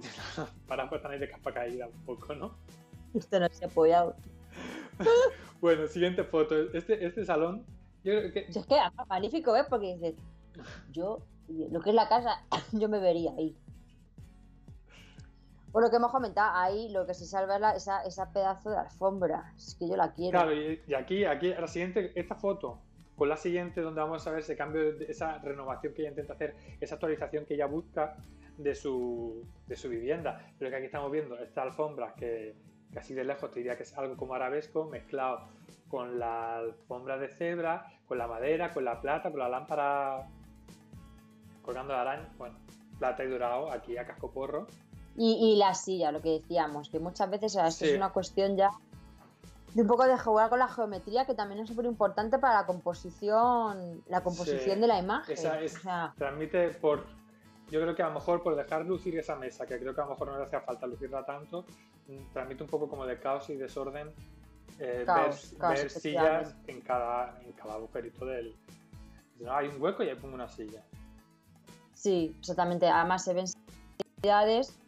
Para 0.66 0.90
pues 0.90 1.04
ahí 1.04 1.20
de 1.20 1.30
capa 1.30 1.54
caída 1.54 1.86
un 1.86 2.04
poco, 2.04 2.34
¿no? 2.34 2.56
Esto 3.14 3.38
no 3.38 3.48
se 3.48 3.64
ha 3.64 3.68
apoyado. 3.68 4.16
Bueno, 5.60 5.86
siguiente 5.86 6.24
foto. 6.24 6.56
Este, 6.72 7.06
este 7.06 7.24
salón, 7.24 7.64
yo 8.02 8.12
creo 8.18 8.32
que 8.32 8.40
es 8.48 8.66
que 8.66 8.74
es 8.76 9.06
magnífico, 9.08 9.52
¿ves? 9.52 9.64
Porque 9.70 9.94
dices, 9.94 10.16
yo, 10.92 11.22
lo 11.48 11.80
que 11.80 11.90
es 11.90 11.96
la 11.96 12.08
casa, 12.08 12.44
yo 12.72 12.88
me 12.88 12.98
vería 12.98 13.32
ahí. 13.36 13.56
Por 15.72 15.82
lo 15.82 15.90
que 15.90 15.96
hemos 15.96 16.12
comentado, 16.12 16.50
ahí 16.54 16.90
lo 16.90 17.06
que 17.06 17.14
se 17.14 17.24
salva 17.24 17.74
es 17.74 17.88
esa, 18.06 18.30
pedazo 18.32 18.70
de 18.70 18.76
alfombra. 18.76 19.54
Es 19.56 19.74
que 19.74 19.88
yo 19.88 19.96
la 19.96 20.12
quiero. 20.12 20.38
Claro, 20.38 20.52
y, 20.54 20.94
aquí, 20.94 21.24
aquí, 21.24 21.48
la 21.48 21.66
siguiente, 21.66 22.12
esta 22.14 22.34
foto, 22.34 22.78
con 23.16 23.30
la 23.30 23.38
siguiente, 23.38 23.80
donde 23.80 24.02
vamos 24.02 24.26
a 24.26 24.30
ver 24.32 24.40
ese 24.40 24.54
cambio, 24.54 24.82
esa 25.08 25.38
renovación 25.38 25.94
que 25.94 26.02
ella 26.02 26.10
intenta 26.10 26.34
hacer, 26.34 26.54
esa 26.78 26.96
actualización 26.96 27.46
que 27.46 27.54
ella 27.54 27.66
busca 27.66 28.16
de 28.58 28.74
su, 28.74 29.46
de 29.66 29.76
su 29.76 29.88
vivienda. 29.88 30.46
Pero 30.58 30.70
que 30.70 30.76
aquí 30.76 30.86
estamos 30.86 31.10
viendo 31.10 31.38
esta 31.38 31.62
alfombra 31.62 32.12
que, 32.16 32.54
así 32.94 33.14
de 33.14 33.24
lejos 33.24 33.50
te 33.50 33.60
diría 33.60 33.74
que 33.74 33.84
es 33.84 33.96
algo 33.96 34.14
como 34.18 34.34
arabesco, 34.34 34.84
mezclado 34.84 35.48
con 35.88 36.18
la 36.18 36.58
alfombra 36.58 37.16
de 37.16 37.28
cebra, 37.28 37.86
con 38.06 38.18
la 38.18 38.26
madera, 38.26 38.74
con 38.74 38.84
la 38.84 39.00
plata, 39.00 39.30
con 39.30 39.40
la 39.40 39.48
lámpara 39.48 40.28
colgando 41.62 41.92
la 41.94 42.02
araña. 42.02 42.28
Bueno, 42.38 42.56
plata 42.98 43.24
y 43.24 43.28
dorado 43.28 43.70
aquí 43.70 43.96
a 43.96 44.06
casco 44.06 44.30
porro. 44.30 44.66
Y, 45.16 45.52
y 45.52 45.56
la 45.56 45.74
silla, 45.74 46.10
lo 46.12 46.22
que 46.22 46.40
decíamos, 46.40 46.88
que 46.88 46.98
muchas 46.98 47.28
veces 47.30 47.52
o 47.56 47.58
sea, 47.58 47.70
Sí. 47.70 47.86
es 47.90 47.96
una 47.96 48.10
cuestión 48.10 48.56
ya 48.56 48.70
de 49.74 49.82
un 49.82 49.88
poco 49.88 50.04
de 50.04 50.18
jugar 50.18 50.48
con 50.50 50.58
la 50.58 50.68
geometría, 50.68 51.24
que 51.26 51.34
también 51.34 51.60
es 51.60 51.68
súper 51.68 51.86
importante 51.86 52.38
para 52.38 52.60
la 52.60 52.66
composición, 52.66 54.02
la 54.08 54.22
composición 54.22 54.74
Sí. 54.76 54.80
de 54.80 54.86
la 54.86 54.98
imagen. 54.98 55.32
Esa 55.34 55.60
es- 55.60 55.76
O 55.76 55.80
sea, 55.80 56.14
transmite 56.16 56.70
por 56.70 57.04
yo 57.70 57.80
creo 57.80 57.94
que 57.94 58.02
a 58.02 58.08
lo 58.08 58.14
mejor 58.14 58.42
por 58.42 58.54
dejar 58.54 58.84
lucir 58.84 59.18
esa 59.18 59.34
mesa 59.36 59.64
que 59.66 59.78
creo 59.78 59.94
que 59.94 60.00
a 60.02 60.04
lo 60.04 60.10
mejor 60.10 60.28
no 60.28 60.36
le 60.38 60.44
hacía 60.44 60.60
falta 60.60 60.86
lucirla 60.86 61.24
tanto 61.24 61.64
mm, 62.08 62.32
transmite 62.34 62.64
un 62.64 62.68
poco 62.68 62.86
como 62.88 63.06
de 63.06 63.18
caos 63.18 63.48
y 63.48 63.56
desorden 63.56 64.12
eh, 64.78 65.04
Caos, 65.06 65.52
ver, 65.52 65.58
caos, 65.60 65.74
ver 65.80 65.90
sillas 65.90 66.54
en 66.66 66.80
cada 66.82 67.40
en 67.42 67.52
cada 67.52 67.74
agujerito 67.74 68.26
del 68.26 68.54
no, 69.40 69.54
hay 69.54 69.68
un 69.68 69.80
hueco 69.80 70.02
y 70.02 70.08
ahí 70.10 70.16
pongo 70.16 70.34
una 70.34 70.48
silla 70.48 70.82
sí, 72.02 72.36
exactamente. 72.38 72.88
Además 72.88 73.24
se 73.24 73.34
ven 73.34 73.46
necesidades 73.98 74.78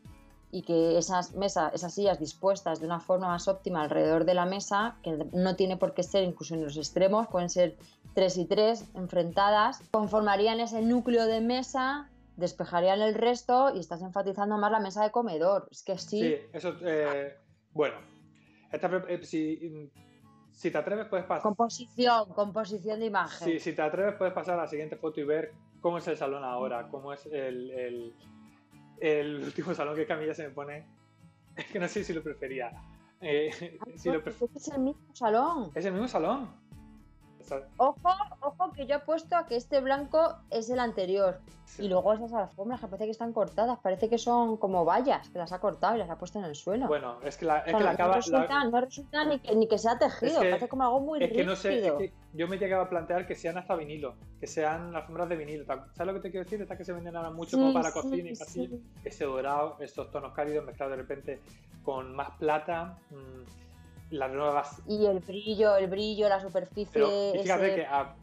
y 0.50 0.62
que 0.62 0.98
esas 0.98 1.34
mesas, 1.34 1.74
esas 1.74 1.94
sillas 1.94 2.20
dispuestas 2.20 2.80
de 2.80 2.86
una 2.86 3.00
forma 3.00 3.28
más 3.28 3.48
óptima 3.48 3.82
alrededor 3.82 4.24
de 4.24 4.34
la 4.34 4.46
mesa, 4.46 4.96
que 5.02 5.26
no 5.32 5.56
tiene 5.56 5.76
por 5.76 5.94
qué 5.94 6.02
ser 6.02 6.24
incluso 6.24 6.54
en 6.54 6.62
los 6.62 6.76
extremos, 6.76 7.26
pueden 7.28 7.50
ser 7.50 7.76
tres 8.14 8.36
y 8.36 8.44
tres 8.44 8.84
enfrentadas, 8.94 9.82
conformarían 9.90 10.60
ese 10.60 10.80
núcleo 10.82 11.26
de 11.26 11.40
mesa, 11.40 12.08
despejarían 12.36 13.00
el 13.00 13.14
resto 13.14 13.74
y 13.74 13.80
estás 13.80 14.02
enfatizando 14.02 14.56
más 14.58 14.70
la 14.70 14.80
mesa 14.80 15.02
de 15.02 15.10
comedor. 15.10 15.66
Es 15.70 15.82
que 15.82 15.98
sí, 15.98 16.20
sí, 16.20 16.36
eso 16.52 16.74
eh, 16.82 17.36
bueno 17.72 17.96
esta 18.70 18.88
eh, 19.08 19.20
si, 19.24 19.90
si 20.52 20.70
te 20.70 20.78
atreves 20.78 21.06
puedes 21.06 21.26
pasar 21.26 21.42
composición, 21.42 22.28
composición 22.32 23.00
de 23.00 23.06
imagen. 23.06 23.48
Sí, 23.48 23.58
si 23.58 23.72
te 23.72 23.82
atreves 23.82 24.14
puedes 24.16 24.34
pasar 24.34 24.58
a 24.58 24.62
la 24.62 24.68
siguiente 24.68 24.96
foto 24.96 25.20
y 25.20 25.24
ver 25.24 25.52
cómo 25.84 25.98
es 25.98 26.08
el 26.08 26.16
salón 26.16 26.42
ahora, 26.44 26.88
cómo 26.88 27.12
es 27.12 27.26
el, 27.26 27.70
el, 27.72 28.14
el 29.02 29.42
último 29.44 29.74
salón 29.74 29.94
que 29.94 30.06
Camilla 30.06 30.32
se 30.32 30.44
me 30.48 30.50
pone. 30.54 30.86
Es 31.56 31.66
que 31.66 31.78
no 31.78 31.86
sé 31.88 32.02
si 32.02 32.14
lo 32.14 32.22
prefería. 32.22 32.72
Eh, 33.20 33.50
si 33.96 34.10
lo 34.10 34.24
pref- 34.24 34.48
Es 34.56 34.68
el 34.68 34.80
mismo 34.80 35.14
salón. 35.14 35.70
Es 35.74 35.84
el 35.84 35.92
mismo 35.92 36.08
salón. 36.08 36.48
Ojo, 37.76 37.98
ojo 38.40 38.72
que 38.72 38.86
yo 38.86 38.96
he 38.96 39.00
puesto 39.00 39.36
a 39.36 39.46
que 39.46 39.56
este 39.56 39.80
blanco 39.80 40.34
es 40.50 40.70
el 40.70 40.78
anterior. 40.80 41.40
sí. 41.64 41.84
Y 41.84 41.88
luego 41.88 42.12
esas 42.12 42.32
alfombras 42.32 42.80
que 42.80 42.86
parece 42.86 43.04
que 43.06 43.10
están 43.10 43.32
cortadas, 43.32 43.78
parece 43.80 44.08
que 44.08 44.18
son 44.18 44.56
como 44.56 44.84
vallas, 44.84 45.28
que 45.28 45.38
las 45.38 45.52
ha 45.52 45.58
cortado 45.60 45.96
y 45.96 45.98
las 45.98 46.08
ha 46.10 46.16
puesto 46.16 46.38
en 46.38 46.44
el 46.44 46.54
suelo. 46.54 46.86
Bueno, 46.86 47.20
es 47.22 47.36
que 47.36 47.44
la, 47.46 47.58
es 47.60 47.74
O 47.74 47.78
sea, 47.78 47.78
que 47.78 47.84
la 47.84 47.90
no, 47.90 47.94
acaba. 47.94 48.14
resulta, 48.16 48.46
la- 48.48 48.64
no 48.70 48.80
resulta 48.80 49.24
ni, 49.24 49.38
que, 49.40 49.54
ni 49.56 49.66
que 49.68 49.78
sea 49.78 49.98
tejido, 49.98 50.32
Es 50.32 50.38
que- 50.38 50.48
parece 50.50 50.68
como 50.68 50.84
algo 50.84 51.00
muy 51.00 51.22
es 51.22 51.32
que 51.32 51.44
no 51.44 51.56
sé, 51.56 51.86
es 51.86 51.92
que 51.94 52.12
yo 52.32 52.46
me 52.48 52.58
llegaba 52.58 52.84
a 52.84 52.88
plantear 52.88 53.26
que 53.26 53.34
sean 53.34 53.58
hasta 53.58 53.74
vinilo, 53.74 54.14
que 54.40 54.46
sean 54.46 54.94
alfombras 54.94 55.28
de 55.28 55.36
vinilo. 55.36 55.64
¿Sabes 55.66 56.06
lo 56.06 56.14
que 56.14 56.20
te 56.20 56.30
quiero 56.30 56.44
decir? 56.44 56.62
Estas 56.62 56.78
que 56.78 56.84
se 56.84 56.92
venden 56.92 57.16
ahora 57.16 57.30
mucho 57.30 57.56
como 57.58 57.72
para 57.72 57.90
sí, 57.90 57.94
cocina 58.00 58.30
y 58.30 58.34
sí. 58.36 58.38
pasillo. 58.44 58.76
Ese 59.04 59.24
dorado, 59.24 59.76
estos 59.80 60.10
tonos 60.10 60.32
cálidos 60.32 60.64
mezclados 60.64 60.96
de 60.96 61.02
repente 61.02 61.40
con 61.82 62.14
más 62.14 62.30
plata. 62.38 62.96
mm, 63.10 63.63
las 64.14 64.32
nuevas 64.32 64.82
Y 64.86 65.06
el 65.06 65.20
brillo, 65.20 65.76
el 65.76 65.88
brillo, 65.88 66.28
la 66.28 66.40
superficie. 66.40 66.90
Pero 66.92 67.08
y 67.34 67.38
fíjate 67.42 67.66
ese- 67.66 67.74
que 67.76 67.86
a 67.86 68.14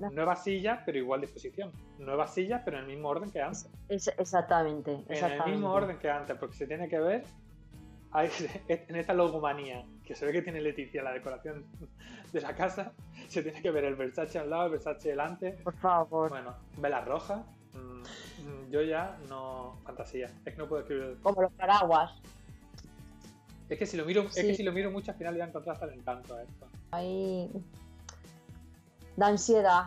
sillas, 0.44 0.80
pero 0.86 0.98
igual 0.98 1.22
disposición. 1.22 1.72
Nuevas 2.00 2.34
sillas, 2.34 2.62
pero 2.66 2.78
en 2.78 2.84
el 2.86 2.90
mismo 2.90 3.10
orden 3.10 3.30
que 3.32 3.42
antes. 3.42 3.70
es- 3.90 4.08
exactamente, 4.18 4.92
En 4.94 5.00
exactamente. 5.12 5.46
el 5.50 5.52
mismo 5.56 5.72
orden 5.72 5.98
que 6.00 6.10
antes, 6.10 6.36
porque 6.38 6.56
se 6.56 6.68
tiene 6.68 6.88
que 6.90 7.00
ver 7.00 7.24
hay- 8.14 8.30
en 8.68 8.96
esta 8.96 9.14
logomanía 9.14 9.86
que 10.04 10.16
se 10.16 10.26
ve 10.26 10.34
que 10.34 10.42
tiene 10.42 10.60
Leticia 10.62 11.02
la 11.04 11.14
decoración 11.14 11.66
de 12.34 12.42
la 12.42 12.54
casa, 12.56 12.92
se 13.30 13.42
tiene 13.44 13.62
que 13.62 13.72
ver 13.72 13.86
el 13.86 13.96
Versace 13.96 14.38
al 14.40 14.50
lado, 14.50 14.66
el 14.66 14.72
Versace 14.72 15.10
delante. 15.10 15.52
Por 15.64 15.76
favor. 15.78 16.30
Bueno, 16.30 16.54
velas 16.78 17.06
rojas. 17.06 17.42
mm, 17.74 17.78
mm, 18.02 18.70
Yo 18.72 18.82
ya 18.82 19.18
no. 19.30 19.78
Fantasía. 19.86 20.26
Es 20.46 20.54
que 20.54 20.58
no 20.58 20.68
puedo 20.68 20.82
escribir. 20.82 21.18
Como 21.24 21.42
los 21.42 21.52
paraguas. 21.54 22.12
Es 23.72 23.80
que 23.80 23.86
si 23.86 23.96
lo 23.96 24.04
miro, 24.06 24.24
es 24.24 24.34
que 24.36 24.54
si 24.54 24.64
lo 24.64 24.74
miro 24.74 24.92
mucho 24.92 25.12
al 25.12 25.18
final 25.18 25.34
le 25.34 25.40
voy 25.40 25.46
a 25.46 25.50
encontrar 25.50 25.74
hasta 25.76 25.86
el 25.86 25.94
encanto 25.94 26.36
a 26.36 26.44
esto. 26.44 26.68
Ahí. 26.92 27.50
Da 29.16 29.28
ansiedad. 29.28 29.86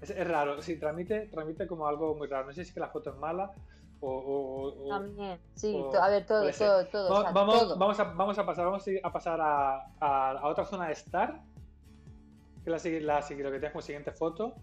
Es, 0.00 0.08
es 0.08 0.26
raro, 0.26 0.60
sí, 0.62 0.76
transmite, 0.76 1.26
transmite 1.26 1.66
como 1.66 1.86
algo 1.86 2.14
muy 2.14 2.28
raro. 2.28 2.46
No 2.46 2.52
sé 2.52 2.64
si 2.64 2.68
es 2.68 2.74
que 2.74 2.80
la 2.80 2.88
foto 2.88 3.10
es 3.10 3.16
mala 3.16 3.50
O, 4.00 4.08
o- 4.10 4.84
o- 4.84 4.88
También, 4.88 5.38
sí, 5.54 5.74
o- 5.74 5.94
a 6.02 6.08
ver, 6.08 6.26
todo, 6.26 6.50
todo, 6.50 6.86
todo. 6.86 7.06
o 7.08 7.10
vamos, 7.10 7.22
sea, 7.22 7.32
vamos, 7.32 7.58
todo. 7.60 7.78
vamos 7.78 8.00
a, 8.00 8.04
vamos 8.04 8.38
a 8.38 8.46
pasar, 8.46 8.64
vamos 8.66 8.84
a 9.02 9.12
pasar 9.12 9.40
a, 9.40 9.76
a- 10.00 10.30
a 10.32 10.48
otra 10.48 10.64
zona 10.66 10.86
de 10.88 10.92
Star, 10.94 11.40
que 12.64 12.70
la, 12.70 12.78
la, 13.00 13.20
lo 13.20 13.26
que 13.26 13.36
tienes 13.58 13.70
como 13.72 13.82
siguiente 13.82 14.12
foto, 14.12 14.56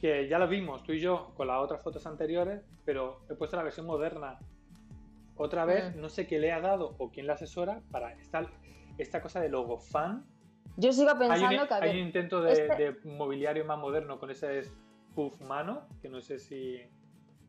que 0.00 0.28
ya 0.28 0.38
lo 0.38 0.46
vimos 0.48 0.82
tú 0.84 0.92
y 0.92 1.00
yo 1.00 1.32
con 1.36 1.48
las 1.48 1.58
otras 1.58 1.82
fotos 1.82 2.06
anteriores, 2.06 2.62
pero 2.84 3.20
he 3.28 3.34
puesto 3.34 3.56
la 3.56 3.62
versión 3.62 3.84
moderna. 3.86 4.38
Otra 5.38 5.64
vez, 5.64 5.94
Mm. 5.94 6.00
no 6.00 6.08
sé 6.08 6.26
qué 6.26 6.38
le 6.38 6.52
ha 6.52 6.60
dado 6.60 6.94
o 6.98 7.10
quién 7.10 7.26
la 7.26 7.34
asesora 7.34 7.80
para 7.90 8.12
esta, 8.14 8.46
esta 8.98 9.22
cosa 9.22 9.40
de 9.40 9.48
logo 9.48 9.78
fan. 9.78 10.26
Yo 10.76 10.92
sigo 10.92 11.10
Hay 11.10 11.14
un, 11.14 11.18
pensando 11.28 11.68
que, 11.68 11.74
hay 11.74 11.90
un 12.00 12.06
intento 12.06 12.42
de, 12.42 12.52
este- 12.52 12.74
de 12.76 12.96
mobiliario 13.04 13.64
más 13.64 13.78
moderno 13.78 14.18
con 14.18 14.30
ese 14.30 14.62
puff 15.14 15.40
mano, 15.40 15.82
que 16.02 16.08
no 16.08 16.20
sé 16.20 16.38
si... 16.38 16.80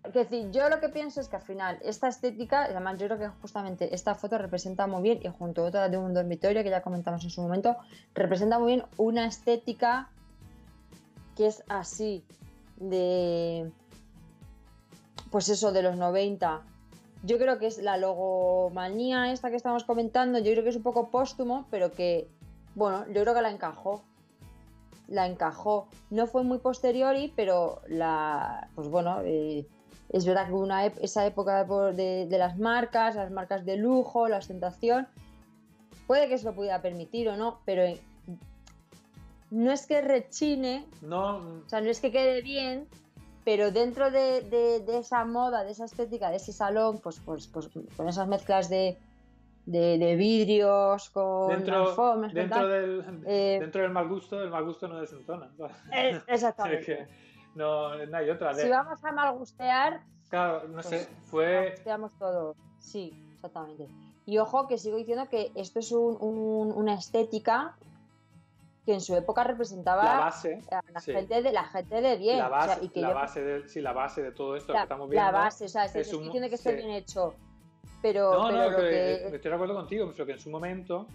Es 0.04 0.14
decir, 0.14 0.50
yo 0.52 0.70
lo 0.70 0.80
que 0.80 0.88
pienso 0.90 1.20
es 1.20 1.28
que 1.28 1.36
al 1.36 1.42
final 1.42 1.78
esta 1.84 2.08
estética, 2.08 2.64
además 2.66 2.98
yo 3.00 3.08
creo 3.08 3.20
que 3.20 3.28
justamente 3.42 3.94
esta 3.94 4.16
foto 4.16 4.38
representa 4.38 4.88
muy 4.88 5.02
bien, 5.04 5.20
y 5.22 5.28
junto 5.28 5.64
a 5.64 5.66
otra 5.68 5.90
de 5.90 5.98
un 5.98 6.14
dormitorio 6.14 6.64
que 6.64 6.70
ya 6.70 6.82
comentamos 6.82 7.24
en 7.26 7.30
su 7.32 7.42
momento, 7.42 7.76
representa 8.14 8.58
muy 8.60 8.76
bien 8.76 8.86
una 8.98 9.26
estética 9.28 10.10
que 11.36 11.48
es 11.48 11.64
así, 11.68 12.24
de... 12.78 13.70
Pues 15.32 15.50
eso, 15.50 15.72
de 15.72 15.84
los 15.84 15.96
90. 15.98 16.62
Yo 17.24 17.38
creo 17.38 17.60
que 17.60 17.68
es 17.68 17.78
la 17.80 17.98
logomanía 17.98 19.32
esta 19.32 19.50
que 19.50 19.56
estamos 19.58 19.84
comentando, 19.84 20.40
yo 20.40 20.52
creo 20.52 20.64
que 20.64 20.70
es 20.70 20.76
un 20.78 20.84
poco 20.84 21.10
póstumo, 21.10 21.66
pero 21.70 21.92
que, 21.92 22.28
bueno, 22.76 23.06
yo 23.08 23.22
creo 23.24 23.34
que 23.34 23.42
la 23.42 23.52
encajó. 23.52 24.02
La 25.08 25.26
encajó. 25.28 25.88
No 26.12 26.28
fue 26.28 26.44
muy 26.44 26.60
posteriori, 26.60 27.34
pero 27.36 27.82
la, 27.88 28.70
pues 28.76 28.88
bueno, 28.88 29.22
eh, 29.24 29.66
es 30.10 30.26
verdad 30.26 30.48
que 30.48 30.54
una 30.54 30.86
esa 30.86 31.26
época 31.26 31.64
de, 31.66 31.94
de- 31.94 32.26
de 32.28 32.38
las 32.38 32.58
marcas, 32.58 33.16
las 33.16 33.32
marcas 33.32 33.66
de 33.66 33.76
lujo, 33.78 34.28
la 34.30 34.38
ostentación, 34.38 35.08
puede 36.08 36.30
que 36.30 36.38
se 36.38 36.46
lo 36.46 36.54
pudiera 36.54 36.82
permitir 36.82 37.28
o 37.30 37.36
no, 37.36 37.60
pero 37.66 37.84
eh, 37.84 38.00
no 39.52 39.72
es 39.72 39.88
que 39.88 40.02
rechine, 40.02 40.86
No, 41.02 41.38
o 41.38 41.64
sea, 41.70 41.82
no 41.82 41.90
es 41.90 42.00
que 42.00 42.12
quede 42.12 42.42
bien, 42.44 42.88
pero 43.46 43.72
dentro 43.72 44.12
de, 44.12 44.42
de- 44.42 44.80
de 44.82 44.98
esa 45.00 45.26
moda, 45.26 45.64
de 45.64 45.72
esa 45.72 45.86
estética, 45.86 46.30
de 46.30 46.38
ese 46.38 46.54
salón, 46.54 47.00
pues, 47.02 47.20
pues, 47.26 47.48
pues 47.48 47.70
con 47.96 48.08
esas 48.08 48.28
mezclas 48.28 48.70
de, 48.70 48.98
de, 49.66 50.16
vidrios, 50.16 51.10
con 51.10 51.50
dentro, 51.50 51.88
alfombras, 51.90 52.34
dentro, 52.34 52.68
del, 52.68 53.24
eh, 53.26 53.58
dentro 53.60 53.82
del 53.82 53.92
mal 53.92 54.08
gusto, 54.08 54.42
el 54.44 54.50
mal 54.50 54.66
gusto 54.66 54.88
no 54.88 55.00
desentona. 55.00 55.50
eh, 55.94 56.10
Es 56.28 56.36
exactamente. 56.36 56.86
que 56.86 57.08
no, 57.56 57.96
no 58.06 58.18
hay 58.18 58.30
otra. 58.30 58.54
Si 58.54 58.68
vamos 58.70 59.04
a 59.04 59.12
mal 59.12 59.36
gustear, 59.38 60.02
Claro, 60.30 60.68
no 60.68 60.74
pues, 60.76 60.86
sé, 60.88 61.08
fue... 61.26 61.72
gusteamos 61.72 62.14
todo. 62.20 62.56
Sí, 62.78 63.12
exactamente. 63.34 63.88
Y 64.26 64.38
ojo 64.38 64.68
que 64.68 64.78
sigo 64.78 64.98
diciendo 64.98 65.28
que 65.28 65.52
esto 65.56 65.80
es 65.80 65.92
un- 65.92 66.18
un- 66.22 66.72
una 66.72 66.94
estética 66.94 67.76
que 68.86 68.94
en 68.94 69.02
su 69.02 69.16
época 69.16 69.44
representaba 69.44 70.04
La 70.04 70.20
base, 70.20 70.62
a 70.72 70.82
la, 70.92 71.00
sí. 71.00 71.12
gente 71.14 71.42
de, 71.42 71.52
la 71.52 71.64
gente 71.66 72.02
de 72.02 72.18
bien. 72.18 72.38
la 72.40 72.48
o 72.48 72.50
sea, 72.50 72.58
base, 72.68 72.86
y 72.86 72.90
que 72.90 73.02
la 73.02 73.10
yo- 73.10 73.16
base 73.16 73.42
de, 73.44 73.68
sí, 73.70 73.82
la 73.82 73.94
base 73.94 74.22
de 74.24 74.32
todo 74.32 74.56
esto 74.56 74.74
la, 74.74 74.80
que 74.80 74.84
estamos 74.84 75.10
la 75.10 75.22
viendo. 75.24 75.32
base, 75.40 75.66
o 75.66 75.68
sea, 75.68 75.86
es, 75.86 75.96
es 75.96 76.14
un- 76.14 76.24
diciendo 76.24 76.50
que 76.50 76.56
esté 76.56 76.72
sí. 76.72 76.76
bien 76.78 76.90
hecho. 76.92 77.34
Pero, 78.02 78.32
No, 78.34 78.48
pero 78.48 78.58
no, 78.58 78.70
lo 78.70 78.78
que- 78.78 78.82
que. 78.84 79.36
estoy 79.36 79.50
de 79.52 79.54
acuerdo 79.56 79.76
contigo, 79.76 80.10
pero 80.14 80.26
que 80.26 80.32
en 80.32 80.40
su 80.40 80.50
momento 80.50 81.06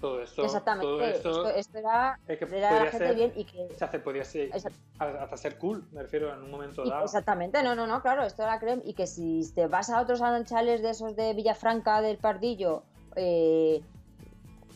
todo 0.00 0.22
esto, 0.22 0.44
exactamente. 0.44 0.86
todo 0.86 1.00
esto, 1.02 1.28
esto, 1.30 1.48
esto 1.50 1.78
era, 1.78 2.18
es 2.26 2.38
que 2.38 2.44
era 2.56 2.70
la 2.84 2.90
gente 2.90 3.06
ser, 3.06 3.14
bien 3.14 3.32
y 3.36 3.44
que. 3.44 3.68
se 3.76 3.84
hace, 3.84 3.98
podría 4.00 4.24
ser 4.24 4.50
hasta 4.98 5.36
ser 5.36 5.58
cool, 5.58 5.86
me 5.92 6.02
refiero 6.02 6.32
en 6.34 6.42
un 6.42 6.50
momento 6.50 6.84
y- 6.84 6.90
dado. 6.90 7.04
exactamente, 7.04 7.62
no, 7.62 7.74
no, 7.74 7.86
no, 7.86 8.00
claro, 8.02 8.24
esto 8.24 8.42
era 8.42 8.58
creme. 8.58 8.82
Y 8.84 8.94
que 8.94 9.06
si 9.06 9.42
te 9.54 9.66
vas 9.68 9.88
a 9.90 10.00
otros 10.00 10.20
anchales 10.22 10.82
de 10.82 10.90
esos 10.90 11.14
de 11.16 11.32
Villafranca 11.34 12.00
del 12.02 12.16
Pardillo, 12.18 12.82
eh, 13.14 13.82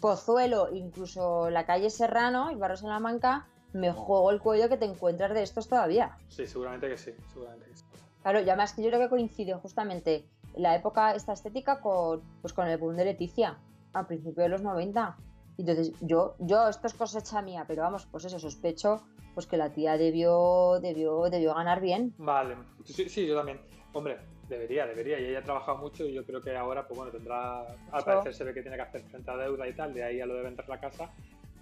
Pozuelo, 0.04 0.68
incluso 0.70 1.48
la 1.48 1.64
calle 1.64 1.88
Serrano 1.88 2.50
y 2.50 2.56
Barros 2.56 2.82
en 2.82 2.90
la 2.90 3.00
Manca, 3.00 3.46
me 3.72 3.90
juego 3.90 4.30
el 4.30 4.38
cuello 4.38 4.68
que 4.68 4.76
te 4.76 4.84
encuentras 4.84 5.32
de 5.32 5.42
estos 5.42 5.66
todavía. 5.66 6.18
Sí, 6.28 6.46
seguramente 6.46 6.90
que 6.90 6.98
sí, 6.98 7.12
seguramente 7.32 7.70
que 7.70 7.74
sí. 7.74 7.84
Claro, 8.20 8.40
y 8.40 8.50
además 8.50 8.74
que 8.74 8.82
yo 8.82 8.90
creo 8.90 9.00
que 9.00 9.08
coincide 9.08 9.54
justamente 9.54 10.26
la 10.56 10.76
época, 10.76 11.14
esta 11.14 11.32
estética, 11.32 11.80
con, 11.80 12.20
pues 12.42 12.52
con 12.52 12.68
el 12.68 12.76
boom 12.76 12.96
de 12.96 13.06
Leticia, 13.06 13.56
a 13.94 14.06
principios 14.06 14.44
de 14.44 14.48
los 14.50 14.60
90. 14.60 15.16
Entonces, 15.56 15.92
yo, 16.02 16.34
yo, 16.38 16.68
esto 16.68 16.86
es 16.86 16.92
cosecha 16.92 17.40
mía, 17.40 17.64
pero 17.66 17.80
vamos, 17.80 18.04
pues 18.04 18.26
eso, 18.26 18.38
sospecho 18.38 19.00
pues 19.32 19.46
que 19.46 19.56
la 19.56 19.72
tía 19.72 19.96
debió, 19.96 20.80
debió, 20.82 21.30
debió 21.30 21.54
ganar 21.54 21.80
bien. 21.80 22.14
Vale, 22.18 22.58
sí, 22.84 23.08
sí, 23.08 23.26
yo 23.26 23.36
también. 23.36 23.58
Hombre, 23.94 24.18
debería, 24.48 24.86
debería. 24.86 25.18
Y 25.20 25.26
ella 25.26 25.38
ha 25.40 25.42
trabajado 25.42 25.78
mucho 25.78 26.04
y 26.04 26.12
yo 26.12 26.24
creo 26.24 26.40
que 26.40 26.56
ahora, 26.56 26.86
pues 26.86 26.96
bueno, 26.98 27.12
tendrá. 27.12 27.60
Al 27.92 28.04
parecer 28.04 28.34
se 28.34 28.44
ve 28.44 28.54
que 28.54 28.62
tiene 28.62 28.76
que 28.76 28.82
hacer 28.82 29.02
frente 29.02 29.30
a 29.30 29.36
deuda 29.36 29.66
y 29.68 29.72
tal, 29.74 29.92
de 29.94 30.04
ahí 30.04 30.20
a 30.20 30.26
lo 30.26 30.34
de 30.34 30.42
vender 30.42 30.68
la 30.68 30.78
casa, 30.80 31.10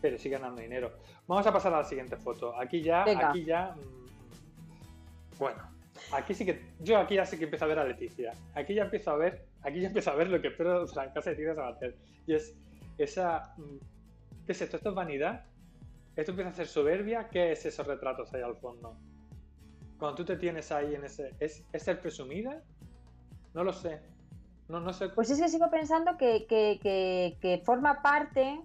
pero 0.01 0.19
sigue 0.19 0.37
ganando 0.37 0.61
dinero. 0.61 0.93
Vamos 1.27 1.47
a 1.47 1.53
pasar 1.53 1.73
a 1.75 1.79
la 1.79 1.85
siguiente 1.85 2.17
foto. 2.17 2.59
Aquí 2.59 2.83
ya, 2.83 3.05
Venga. 3.05 3.31
aquí 3.31 3.45
ya. 3.45 3.75
mm, 3.77 5.39
Bueno, 5.39 5.63
aquí 6.13 6.35
sí 6.35 6.45
que. 6.45 6.61
Yo 6.81 6.99
aquí 6.99 7.15
ya 7.17 7.27
sí 7.27 7.39
que 7.39 7.45
empiezo 7.45 7.65
a 7.65 7.69
ver 7.69 7.79
a 7.79 7.85
Leticia. 7.85 8.33
Aquí 8.55 8.75
ya 8.75 8.85
empiezo 8.85 9.11
a 9.13 9.17
ver. 9.17 9.45
Aquí 9.63 9.81
ya 9.81 9.89
empiezo 9.89 10.11
a 10.11 10.15
ver 10.17 10.29
lo 10.29 10.41
que 10.41 10.49
espero 10.49 10.85
de 10.87 10.95
la 10.95 11.13
casa 11.13 11.31
de 11.31 11.37
Leticia 11.37 11.55
se 11.55 11.61
va 11.61 11.69
a 11.69 11.73
hacer. 11.73 11.97
Y 12.27 12.35
es 12.35 12.55
esa. 12.99 13.55
mm, 13.57 14.45
¿Qué 14.47 14.53
es 14.53 14.61
esto? 14.63 14.77
¿Esto 14.77 14.89
es 14.91 14.95
vanidad? 14.95 15.45
¿Esto 16.17 16.33
empieza 16.33 16.51
a 16.51 16.55
ser 16.55 16.67
soberbia? 16.67 17.29
¿Qué 17.31 17.53
es 17.53 17.65
esos 17.65 17.87
retratos 17.87 18.35
ahí 18.35 18.43
al 18.43 18.57
fondo? 18.57 18.97
Cuando 20.03 20.17
tú 20.17 20.25
te 20.25 20.37
tienes 20.37 20.73
ahí 20.73 20.97
en 20.97 21.05
ese. 21.05 21.33
¿Es, 21.39 21.65
¿es 21.73 21.81
ser 21.85 22.01
presumida? 22.01 22.61
No 23.55 23.63
lo 23.63 23.73
sé. 23.73 24.01
No, 24.67 24.81
no 24.81 24.93
sé. 24.93 25.11
Pues 25.11 25.31
es 25.31 25.41
que 25.41 25.49
sigo 25.49 25.71
pensando 25.71 26.17
que, 26.17 26.45
que- 26.49 26.81
que- 26.83 27.39
que 27.41 27.63
forma 27.65 28.03
parte, 28.03 28.61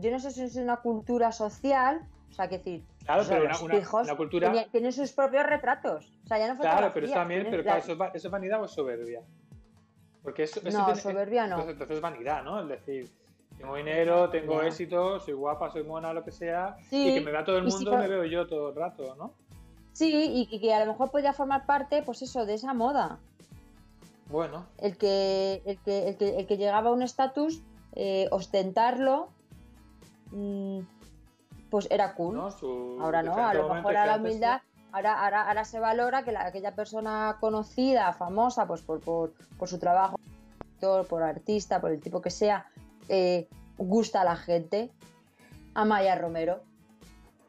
yo 0.00 0.10
no 0.10 0.18
sé 0.18 0.30
si 0.30 0.40
es 0.44 0.56
una 0.56 0.78
cultura 0.78 1.30
social, 1.30 2.00
o 2.30 2.32
sea, 2.32 2.48
que 2.48 2.56
decir, 2.56 2.84
claro, 3.04 3.20
o 3.20 3.24
sea, 3.26 3.34
pero 3.36 3.44
una, 3.44 3.52
los 3.52 3.92
una- 3.92 4.16
cultura. 4.16 4.50
tiene- 4.50 4.68
tienen 4.70 4.92
sus 4.94 5.12
propios 5.12 5.44
retratos. 5.44 6.10
O 6.24 6.26
sea, 6.28 6.38
ya 6.38 6.54
no 6.54 6.58
Claro, 6.58 6.90
pero 6.94 7.04
eso 7.04 7.14
también. 7.16 7.42
Pero 7.44 7.58
la- 7.58 7.62
claro, 7.64 7.78
¿eso, 7.80 7.92
es, 7.92 8.00
va- 8.00 8.10
¿eso 8.14 8.28
es 8.28 8.32
vanidad 8.32 8.62
o 8.62 8.64
es 8.64 8.70
soberbia? 8.70 9.20
Porque 10.22 10.44
eso, 10.44 10.58
eso 10.64 10.78
No, 10.78 10.86
tiene- 10.86 11.00
soberbia 11.02 11.42
no. 11.48 11.56
Entonces, 11.56 11.72
entonces 11.74 11.96
es 11.96 12.00
vanidad, 12.02 12.42
¿no? 12.44 12.62
Es 12.62 12.68
decir, 12.70 13.10
tengo 13.58 13.76
dinero, 13.76 14.30
tengo 14.30 14.62
Ya. 14.62 14.68
éxito, 14.68 15.20
soy 15.20 15.34
guapa, 15.34 15.68
soy 15.70 15.82
mona, 15.84 16.14
lo 16.14 16.24
que 16.24 16.30
sea, 16.32 16.76
Sí, 16.88 17.10
y 17.10 17.12
que 17.14 17.20
me 17.20 17.30
vea 17.30 17.44
todo 17.44 17.58
el 17.58 17.70
si 17.70 17.76
mundo, 17.76 17.90
fue- 17.90 18.00
me 18.00 18.08
veo 18.08 18.24
yo 18.24 18.46
todo 18.46 18.70
el 18.70 18.74
rato, 18.76 19.14
¿no? 19.16 19.34
Sí, 19.92 20.46
y, 20.50 20.58
que 20.58 20.74
a 20.74 20.84
lo 20.84 20.92
mejor 20.92 21.10
podría 21.10 21.32
formar 21.32 21.66
parte, 21.66 22.02
pues 22.02 22.22
eso, 22.22 22.46
de 22.46 22.54
esa 22.54 22.72
moda. 22.74 23.18
Bueno, 24.30 24.66
El 24.78 24.96
que, 24.96 25.62
el 25.66 25.78
que, 25.80 26.08
el 26.08 26.16
que, 26.16 26.38
el 26.38 26.46
que 26.46 26.56
llegaba 26.56 26.88
a 26.90 26.92
un 26.92 27.02
estatus, 27.02 27.60
eh, 27.94 28.28
ostentarlo, 28.30 29.28
mm, 30.30 30.78
pues 31.70 31.86
era 31.90 32.14
cool. 32.14 32.36
¿no? 32.36 32.50
Su 32.50 32.96
Ahora 33.00 33.22
no, 33.22 33.34
a 33.34 33.52
lo 33.52 33.74
mejor 33.74 33.96
a 33.96 34.06
la 34.06 34.16
humildad, 34.16 34.62
ahora, 34.92 35.22
ahora, 35.22 35.48
ahora 35.48 35.64
se 35.66 35.80
valora 35.80 36.24
que 36.24 36.32
la- 36.32 36.46
aquella 36.46 36.74
persona 36.74 37.36
conocida, 37.40 38.12
famosa, 38.14 38.66
pues 38.66 38.80
por, 38.80 39.00
por, 39.00 39.32
por 39.58 39.68
su 39.68 39.78
trabajo, 39.78 40.16
por 40.80 41.06
por 41.06 41.22
artista, 41.22 41.80
por 41.80 41.92
el 41.92 42.00
tipo 42.00 42.22
que 42.22 42.30
sea, 42.30 42.66
eh, 43.08 43.48
gusta 43.76 44.22
a 44.22 44.24
la 44.24 44.36
gente. 44.36 44.90
Amaya 45.74 46.16
Romero. 46.16 46.62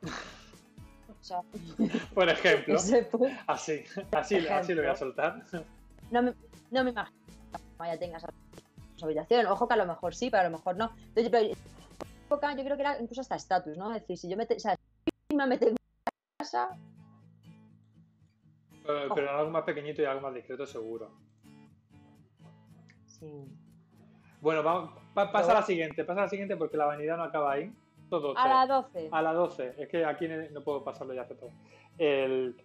Sea. 1.23 1.41
Por 2.13 2.29
ejemplo, 2.29 2.75
así, 3.47 3.83
así, 4.11 4.45
así 4.47 4.73
lo 4.73 4.81
voy 4.81 4.91
a 4.91 4.95
soltar. 4.95 5.41
no, 6.11 6.21
me, 6.21 6.33
no 6.69 6.83
me 6.83 6.89
imagino 6.91 7.17
que 7.51 7.61
Amaya 7.79 7.97
tenga 7.97 8.17
esa 8.17 8.27
habitación. 9.01 9.45
Ojo 9.47 9.67
que 9.67 9.73
a 9.73 9.77
lo 9.77 9.85
mejor 9.85 10.13
sí, 10.13 10.29
pero 10.29 10.41
a 10.41 10.49
lo 10.49 10.57
mejor 10.57 10.75
no. 10.75 10.91
Entonces, 10.97 11.29
pero 11.31 11.53
época 12.25 12.55
yo 12.55 12.63
creo 12.63 12.75
que 12.75 12.81
era 12.81 12.99
incluso 12.99 13.21
hasta 13.21 13.35
estatus, 13.35 13.77
¿no? 13.77 13.93
Es 13.95 14.01
decir, 14.01 14.17
si 14.17 14.29
yo 14.29 14.35
me, 14.37 14.45
te- 14.45 14.55
o 14.55 14.59
sea, 14.59 14.75
si 15.29 15.35
me 15.35 15.47
meto 15.47 15.67
en 15.67 15.75
casa, 16.37 16.69
Eh, 18.85 19.07
Pero 19.15 19.29
en 19.29 19.35
algo 19.35 19.49
más 19.49 19.63
pequeñito 19.63 20.01
y 20.01 20.05
algo 20.05 20.19
más 20.21 20.33
discreto, 20.33 20.65
seguro. 20.67 21.09
sí. 23.07 23.45
Bueno, 24.41 24.61
vamos, 24.61 24.91
pa- 25.13 25.31
pasa 25.31 25.51
a 25.51 25.55
la 25.55 25.61
siguiente, 25.63 26.03
pasa 26.03 26.19
a 26.19 26.23
la 26.25 26.29
siguiente 26.29 26.57
porque 26.57 26.75
la 26.75 26.85
vanidad 26.85 27.15
no 27.15 27.23
acaba 27.23 27.53
ahí. 27.53 27.73
A 28.37 28.47
las 28.47 28.67
12. 28.67 29.09
A 29.11 29.21
la 29.21 29.33
12, 29.33 29.75
es 29.77 29.87
que 29.89 30.05
aquí 30.05 30.27
no 30.51 30.61
puedo 30.61 30.83
pasarlo 30.83 31.13
ya 31.13 31.21
hace 31.23 31.35
todo. 31.35 31.51
El 31.97 32.55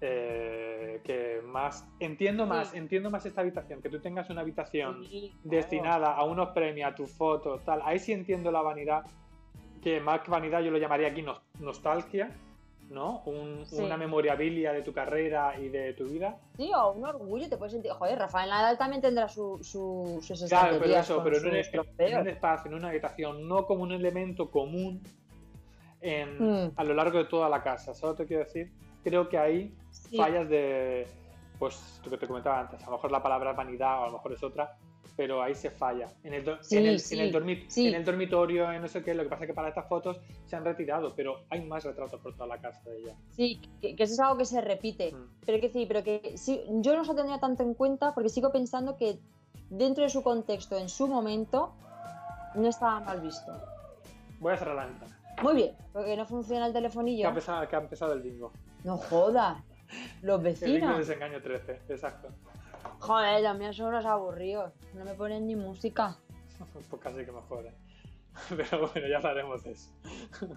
eh, 0.00 1.00
que 1.02 1.40
más 1.44 1.84
entiendo 1.98 2.46
más, 2.46 2.70
Sí. 2.70 2.78
entiendo 2.78 3.10
más 3.10 3.26
esta 3.26 3.40
habitación, 3.40 3.82
que 3.82 3.88
tú 3.88 3.98
tengas 4.00 4.30
una 4.30 4.42
habitación 4.42 5.04
Sí, 5.04 5.30
claro. 5.32 5.40
destinada 5.56 6.12
a 6.14 6.24
unos 6.24 6.50
premios, 6.50 6.92
a 6.92 6.94
tus 6.94 7.10
fotos, 7.16 7.64
tal. 7.64 7.80
Ahí 7.84 7.98
sí 7.98 8.12
entiendo 8.12 8.52
la 8.52 8.62
vanidad, 8.62 9.04
que 9.82 10.00
más 10.00 10.20
que 10.20 10.30
vanidad 10.30 10.60
yo 10.60 10.70
lo 10.70 10.78
llamaría 10.78 11.08
aquí 11.08 11.22
nos- 11.22 11.42
nostalgia, 11.58 12.30
¿no? 12.88 13.22
Un- 13.26 13.66
Sí. 13.66 13.82
Una 13.82 13.96
memorabilia 13.96 14.72
de 14.72 14.82
tu 14.82 14.92
carrera 14.92 15.58
y 15.60 15.68
de 15.68 15.92
tu 15.92 16.06
vida. 16.06 16.38
Sí, 16.56 16.70
o 16.74 16.92
un 16.92 17.04
orgullo, 17.04 17.48
te 17.48 17.56
puedes 17.56 17.72
sentir. 17.72 17.92
Joder, 17.92 18.18
Rafael 18.18 18.48
Nadal 18.48 18.78
también 18.78 19.02
tendrá 19.02 19.28
su, 19.28 19.58
su, 19.62 20.18
sus 20.22 20.44
Claro, 20.48 20.78
pero 20.80 20.96
eso, 20.96 21.22
pero 21.22 21.36
en 21.36 21.46
un, 21.46 21.54
en 21.98 22.18
un 22.18 22.28
espacio, 22.28 22.70
en 22.70 22.76
una 22.76 22.88
habitación, 22.88 23.46
no 23.46 23.66
como 23.66 23.82
un 23.82 23.92
elemento 23.92 24.50
común 24.50 25.02
en- 26.00 26.66
Mm. 26.66 26.72
a 26.76 26.84
lo 26.84 26.94
largo 26.94 27.18
de 27.18 27.24
toda 27.24 27.48
la 27.48 27.62
casa. 27.62 27.94
Solo 27.94 28.14
te 28.14 28.24
quiero 28.24 28.44
decir, 28.44 28.72
creo 29.02 29.28
que 29.28 29.36
ahí 29.38 29.74
Sí. 29.90 30.16
fallas 30.16 30.48
de, 30.48 31.06
pues 31.58 32.00
lo 32.04 32.10
que 32.10 32.18
te 32.18 32.26
comentaba 32.26 32.60
antes, 32.60 32.80
a 32.82 32.86
lo 32.86 32.92
mejor 32.92 33.10
la 33.10 33.22
palabra 33.22 33.50
es 33.50 33.56
vanidad 33.56 34.00
o 34.00 34.04
a 34.04 34.06
lo 34.06 34.12
mejor 34.12 34.32
es 34.32 34.42
otra, 34.42 34.76
pero 35.18 35.42
ahí 35.42 35.52
se 35.54 35.68
falla. 35.70 36.06
En 36.22 36.32
el, 36.32 36.44
do- 36.44 36.62
Sí, 36.62 36.76
en 36.76 36.86
el, 36.86 37.00
sí, 37.00 37.16
en 37.18 37.26
el 37.26 37.34
dormi- 37.34 37.64
sí. 37.68 37.88
en 37.88 37.94
el 37.96 38.04
dormitorio, 38.04 38.70
en 38.72 38.80
no 38.80 38.86
sé 38.86 39.02
qué, 39.02 39.12
lo 39.14 39.24
que 39.24 39.28
pasa 39.28 39.42
es 39.44 39.48
que 39.48 39.54
para 39.54 39.68
estas 39.68 39.88
fotos 39.88 40.20
se 40.46 40.54
han 40.54 40.64
retirado, 40.64 41.12
pero 41.16 41.40
hay 41.50 41.60
más 41.64 41.84
retratos 41.84 42.20
por 42.20 42.34
toda 42.34 42.46
la 42.46 42.58
casa 42.58 42.88
de 42.88 42.98
ella. 43.00 43.16
Sí, 43.32 43.60
que, 43.80 43.96
que 43.96 44.02
eso 44.04 44.12
es 44.14 44.20
algo 44.20 44.38
que 44.38 44.44
se 44.44 44.60
repite. 44.60 45.12
Mm. 45.12 45.26
Pero 45.44 45.60
que 45.60 45.70
sí, 45.70 45.86
pero 45.86 46.04
que 46.04 46.38
sí, 46.38 46.62
yo 46.68 46.94
no 46.96 47.04
se 47.04 47.14
tendría 47.14 47.40
tanto 47.40 47.64
en 47.64 47.74
cuenta 47.74 48.14
porque 48.14 48.28
sigo 48.28 48.52
pensando 48.52 48.96
que 48.96 49.18
dentro 49.70 50.04
de 50.04 50.10
su 50.10 50.22
contexto, 50.22 50.78
en 50.78 50.88
su 50.88 51.08
momento, 51.08 51.74
no 52.54 52.68
estaba 52.68 53.00
mal 53.00 53.20
visto. 53.20 53.52
Voy 54.38 54.52
a 54.52 54.56
cerrar 54.56 54.76
la 54.76 54.86
ventana. 54.86 55.18
Muy 55.42 55.54
bien, 55.56 55.72
porque 55.92 56.16
no 56.16 56.26
funciona 56.26 56.66
el 56.66 56.72
Que 56.72 56.78
ha 56.78 56.80
telefonillo. 56.82 57.28
empezado, 57.28 57.68
que 57.68 57.74
ha 57.76 57.80
empezado 57.80 58.12
el 58.12 58.20
bingo. 58.22 58.52
No 58.84 58.96
jodas. 58.96 59.58
Los 60.22 60.38
El 60.44 60.54
bingo 60.54 60.86
vecinos. 60.86 60.98
desengaño 60.98 61.42
13, 61.42 61.80
exacto. 61.88 62.28
Joder, 63.00 63.42
los 63.42 63.58
míos 63.58 63.76
son 63.76 63.88
unos 63.88 64.04
aburridos. 64.04 64.72
No 64.94 65.04
me 65.04 65.14
ponen 65.14 65.46
ni 65.46 65.56
música. 65.56 66.16
Pues 66.72 66.86
casi 67.00 67.24
que 67.24 67.30
mejor, 67.32 67.66
¿eh? 67.66 67.74
Pero 68.48 68.88
bueno, 68.88 69.06
ya 69.08 69.16
hablaremos 69.18 69.62
de 69.62 69.72
eso. 69.72 69.90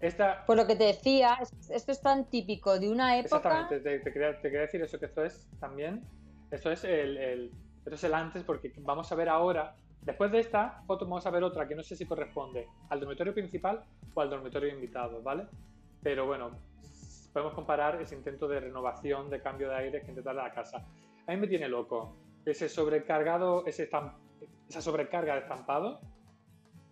Esta, 0.00 0.44
Pues 0.46 0.58
lo 0.58 0.66
que 0.66 0.76
te 0.76 0.84
decía, 0.84 1.38
es- 1.40 1.70
esto 1.70 1.90
es 1.92 2.00
tan 2.02 2.28
típico 2.28 2.78
de 2.78 2.90
una 2.90 3.16
época. 3.18 3.36
Exactamente, 3.36 3.80
te, 3.80 3.98
te 4.00 4.12
quería, 4.12 4.34
te 4.36 4.42
quería 4.42 4.60
decir 4.62 4.82
eso, 4.82 4.98
que 4.98 5.06
esto 5.06 5.24
es 5.24 5.48
también, 5.58 6.02
esto 6.50 6.70
es 6.70 6.84
el, 6.84 7.16
el- 7.16 7.50
esto 7.78 7.94
es 7.94 8.04
el 8.04 8.12
antes, 8.14 8.42
porque 8.44 8.72
vamos 8.78 9.10
a 9.10 9.14
ver 9.14 9.28
ahora, 9.30 9.74
después 10.02 10.30
de 10.32 10.40
esta 10.40 10.82
foto 10.86 11.06
vamos 11.06 11.24
a 11.24 11.30
ver 11.30 11.42
otra 11.44 11.66
que 11.66 11.74
no 11.74 11.82
sé 11.82 11.96
si 11.96 12.04
corresponde 12.04 12.68
al 12.90 13.00
dormitorio 13.00 13.32
principal 13.32 13.82
o 14.12 14.20
al 14.20 14.28
dormitorio 14.28 14.68
invitado, 14.68 15.22
¿vale? 15.22 15.46
Pero 16.02 16.26
bueno, 16.26 16.50
podemos 17.32 17.54
comparar 17.54 18.00
ese 18.02 18.14
intento 18.16 18.46
de 18.48 18.60
renovación, 18.60 19.30
de 19.30 19.40
cambio 19.40 19.70
de 19.70 19.76
aire 19.76 20.02
que 20.02 20.08
intenta 20.10 20.32
la 20.34 20.52
casa. 20.52 20.84
A 21.26 21.32
mí 21.32 21.36
me 21.38 21.46
tiene 21.48 21.68
loco 21.68 22.16
ese 22.44 22.68
sobrecargado, 22.68 23.64
ese 23.66 23.88
esa 24.68 24.80
sobrecarga 24.80 25.34
de 25.34 25.40
estampado, 25.40 26.00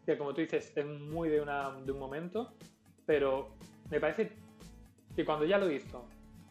que 0.04 0.18
como 0.18 0.34
tú 0.34 0.40
dices 0.40 0.72
es 0.76 0.84
muy 0.86 1.28
de, 1.28 1.40
una, 1.40 1.70
de 1.80 1.92
un 1.92 1.98
momento, 1.98 2.52
pero 3.06 3.54
me 3.90 4.00
parece 4.00 4.32
que 5.14 5.24
cuando 5.24 5.44
ya 5.44 5.58
lo 5.58 5.70
hizo, 5.70 6.04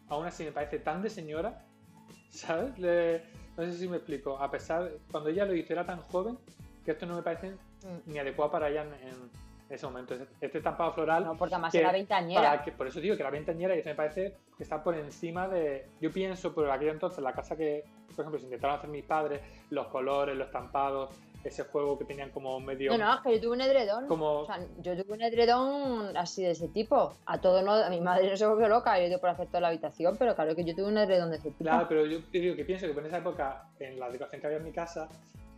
aún 0.10 0.26
así 0.26 0.44
me 0.46 0.52
parece 0.52 0.80
tan 0.80 1.02
de 1.02 1.10
señora, 1.10 1.66
¿sabes? 2.30 2.78
Le- 2.80 3.24
no 3.58 3.64
sé 3.66 3.74
si 3.74 3.88
me 3.88 3.98
explico. 3.98 4.38
A 4.40 4.50
pesar, 4.50 4.92
cuando 5.12 5.30
ella 5.30 5.46
lo 5.46 5.54
hizo 5.54 5.74
era 5.74 5.86
tan 5.86 6.02
joven 6.02 6.38
que 6.84 6.92
esto 6.92 7.06
no 7.06 7.16
me 7.16 7.22
parece 7.24 7.56
Mm. 7.84 8.12
ni 8.14 8.18
adecuado 8.18 8.50
para 8.50 8.70
ella 8.70 8.84
en, 8.84 8.94
en 8.94 9.30
ese 9.70 9.86
momento. 9.86 10.16
Este 10.40 10.58
estampado 10.60 10.94
floral, 10.94 11.26
No, 11.26 11.36
porque 11.36 11.54
además 11.54 11.74
que 11.74 11.80
era 11.80 11.92
veinteañera. 11.92 12.42
para 12.42 12.64
que, 12.64 12.72
por 12.72 12.88
eso 12.88 13.02
digo 13.02 13.18
que 13.18 13.24
la 13.24 13.30
veinteañera 13.30 13.76
y 13.76 13.80
eso 13.80 13.90
me 13.90 13.96
parece 13.96 14.38
que 14.58 14.64
está 14.64 14.84
por 14.84 14.96
encima 14.96 15.48
de. 15.48 15.88
Yo 16.02 16.12
pienso, 16.12 16.54
por 16.54 16.70
aquello 16.70 16.92
entonces, 16.92 17.24
la 17.24 17.34
casa 17.34 17.56
que, 17.56 17.84
por 18.08 18.22
ejemplo, 18.22 18.40
se 18.40 18.46
intentaron 18.46 18.78
hacer 18.78 18.90
mis 18.90 19.04
padres, 19.04 19.42
los 19.70 19.88
colores, 19.88 20.36
los 20.36 20.48
estampados, 20.48 21.10
ese 21.44 21.64
juego 21.64 21.98
que 21.98 22.06
tenían 22.06 22.30
como 22.30 22.60
medio. 22.60 22.92
No, 22.92 22.98
no, 22.98 23.16
es 23.16 23.22
que 23.22 23.36
yo 23.36 23.42
tuve 23.42 23.54
un 23.54 23.62
edredón. 23.62 24.08
Como, 24.08 24.42
O 24.42 24.46
sea, 24.46 24.60
yo 24.80 24.96
tuve 24.96 25.14
un 25.14 25.22
edredón 25.22 26.16
así 26.16 26.44
de 26.44 26.52
ese 26.52 26.68
tipo. 26.70 27.14
A 27.26 27.42
todo 27.42 27.62
no, 27.62 27.74
a 27.74 27.90
mi 27.90 28.00
madre 28.00 28.30
no 28.30 28.38
se 28.38 28.46
volvió 28.46 28.68
loca, 28.68 29.00
yo 29.00 29.08
dio 29.08 29.20
por 29.20 29.30
hacer 29.30 29.48
toda 29.48 29.62
la 29.62 29.68
habitación, 29.70 30.16
pero 30.18 30.36
claro 30.36 30.56
que 30.56 30.64
yo 30.64 30.76
tuve 30.76 30.88
un 30.88 30.98
edredón 30.98 31.32
de 31.32 31.38
ese 31.38 31.50
tipo. 31.50 31.64
Claro, 31.64 31.88
pero 31.90 32.06
yo 32.06 32.24
te 32.24 32.40
digo 32.40 32.56
que 32.56 32.66
pienso 32.66 32.86
que 32.86 33.00
en 33.00 33.06
esa 33.06 33.18
época, 33.18 33.70
en 33.80 34.00
la 34.00 34.10
decoración 34.10 34.40
que 34.40 34.48
había 34.48 34.60
en 34.60 34.66
mi 34.66 34.72
casa, 34.72 35.10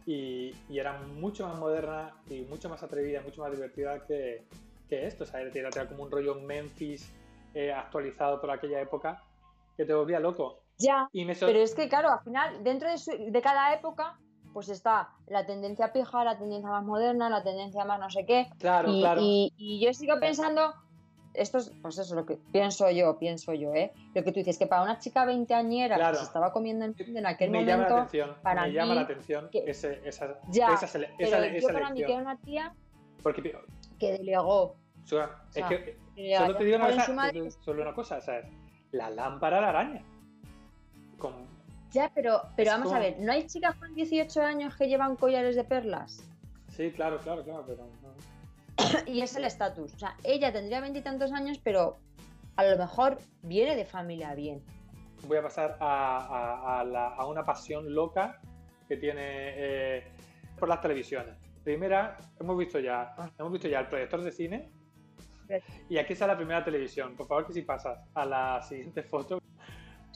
y, 0.05 0.53
y 0.69 0.79
era 0.79 0.93
mucho 0.93 1.47
más 1.47 1.59
moderna 1.59 2.13
y 2.29 2.41
mucho 2.41 2.69
más 2.69 2.81
atrevida, 2.83 3.21
mucho 3.21 3.41
más 3.41 3.51
divertida 3.51 4.05
que, 4.05 4.43
que 4.87 5.05
esto. 5.05 5.23
O 5.23 5.27
sea, 5.27 5.41
era, 5.41 5.69
era 5.69 5.87
como 5.87 6.03
un 6.03 6.11
rollo 6.11 6.35
Memphis 6.35 7.11
eh, 7.55 7.71
actualizado 7.73 8.39
por 8.39 8.51
aquella 8.51 8.79
época 8.81 9.23
que 9.75 9.85
te 9.85 9.93
volvía 9.93 10.19
loco. 10.19 10.59
Ya, 10.77 11.07
Y 11.13 11.23
me 11.25 11.35
pero 11.35 11.59
es 11.59 11.73
que 11.73 11.87
claro, 11.87 12.11
al 12.11 12.19
final, 12.19 12.63
dentro 12.63 12.89
de, 12.89 12.97
su- 12.97 13.11
de 13.31 13.41
cada 13.41 13.73
época, 13.73 14.19
pues 14.53 14.67
está 14.69 15.09
la 15.27 15.45
tendencia 15.45 15.91
pija, 15.93 16.23
la 16.25 16.37
tendencia 16.37 16.69
más 16.69 16.83
moderna, 16.83 17.29
la 17.29 17.43
tendencia 17.43 17.85
más 17.85 17.97
no 17.99 18.09
sé 18.09 18.25
qué. 18.25 18.49
Claro, 18.59 18.89
y, 18.91 18.99
claro. 19.01 19.21
y- 19.23 19.53
y 19.57 19.79
yo 19.85 19.93
sigo 19.93 20.19
pensando, 20.19 20.73
esto 21.33 21.59
es, 21.59 21.71
pues 21.81 21.97
eso, 21.97 22.13
lo 22.15 22.25
que 22.25 22.37
pienso 22.51 22.89
yo, 22.91 23.17
pienso 23.17 23.53
yo, 23.53 23.73
¿eh? 23.73 23.93
Lo 24.13 24.23
que 24.23 24.31
tú 24.33 24.39
dices, 24.39 24.57
que 24.59 24.67
para 24.67 24.83
una 24.83 24.99
chica 24.99 25.23
veinteañera 25.25 25.95
Claro. 25.95 26.11
que 26.13 26.19
se 26.19 26.25
estaba 26.25 26.51
comiendo 26.51 26.83
el 26.83 26.93
mundo 27.05 27.19
en 27.19 27.25
aquel 27.25 27.51
me 27.51 27.59
llama 27.63 27.83
la 27.83 27.89
momento, 27.89 27.95
atención, 27.95 28.37
para 28.43 28.61
me 28.63 28.71
llama 28.73 28.95
la 28.95 29.01
atención 29.01 29.49
que- 29.49 29.63
ese, 29.69 30.01
esa, 30.05 30.39
ya, 30.49 30.73
esa, 30.73 30.87
sele- 30.87 31.09
pero 31.17 31.29
esa, 31.29 31.47
yo 31.47 31.53
esa 31.57 31.73
para 31.73 31.89
mí 31.91 32.03
que 32.03 32.11
era 32.11 32.21
una 32.21 32.37
tía 32.37 32.73
Porque, 33.23 33.57
que 33.99 34.11
delegó. 34.11 34.61
o 34.63 34.77
sea, 35.05 35.41
es 35.47 35.53
sea, 35.53 35.67
que 35.69 35.83
que 35.85 36.04
solo 36.15 36.55
te 36.57 36.63
digo 36.63 36.77
una 36.77 36.91
cosa, 36.91 37.13
madre- 37.13 37.51
solo 37.51 37.81
una 37.81 37.93
cosa, 37.93 38.21
¿sabes? 38.21 38.45
La 38.91 39.09
lámpara 39.09 39.59
la 39.61 39.69
araña. 39.69 40.01
Con, 41.17 41.33
Ya, 41.91 42.11
pero, 42.13 42.41
pero 42.55 42.71
vamos 42.71 42.87
como- 42.87 42.97
a 42.97 42.99
ver, 42.99 43.17
¿no 43.19 43.31
hay 43.31 43.45
chicas 43.47 43.75
con 43.75 43.93
18 43.93 44.41
años 44.41 44.75
que 44.75 44.87
llevan 44.87 45.15
collares 45.15 45.55
de 45.55 45.63
perlas? 45.63 46.23
sí, 46.69 46.91
claro, 46.91 47.17
claro, 47.19 47.43
claro, 47.43 47.63
pero 47.65 47.87
no. 48.01 48.13
y 49.07 49.21
es 49.21 49.35
el 49.35 49.45
estatus. 49.45 49.93
O 49.93 49.97
sea, 49.99 50.15
ella 50.23 50.51
tendría 50.51 50.81
veintitantos 50.81 51.31
años, 51.31 51.57
pero 51.63 51.97
a 52.57 52.63
lo 52.65 52.77
mejor 52.77 53.17
viene 53.43 53.75
de 53.75 53.85
familia 53.85 54.33
bien. 54.35 54.61
voy 55.27 55.37
a 55.37 55.41
pasar 55.41 55.77
a, 55.79 56.17
a- 56.17 56.79
a 56.81 56.83
la- 56.83 57.07
a 57.15 57.25
una 57.25 57.43
pasión 57.45 57.93
loca 57.95 58.39
que 58.87 58.97
tiene 58.97 59.21
eh, 59.23 60.03
por 60.59 60.67
las 60.69 60.81
televisiones. 60.81 61.33
Primera, 61.63 62.17
hemos 62.39 62.55
visto 62.57 62.77
ya, 62.79 63.15
Ah. 63.17 63.29
hemos 63.39 63.51
visto 63.53 63.67
ya 63.67 63.79
el 63.79 63.87
proyector 63.87 64.21
de 64.21 64.31
cine. 64.31 64.69
Y 65.89 65.97
aquí 65.97 66.13
está 66.13 66.27
la 66.27 66.35
primera 66.37 66.63
televisión. 66.63 67.15
Por 67.15 67.27
favor, 67.27 67.47
que 67.47 67.53
si 67.53 67.61
pasas 67.61 67.99
a 68.13 68.25
la 68.25 68.61
siguiente 68.61 69.03
foto, 69.03 69.39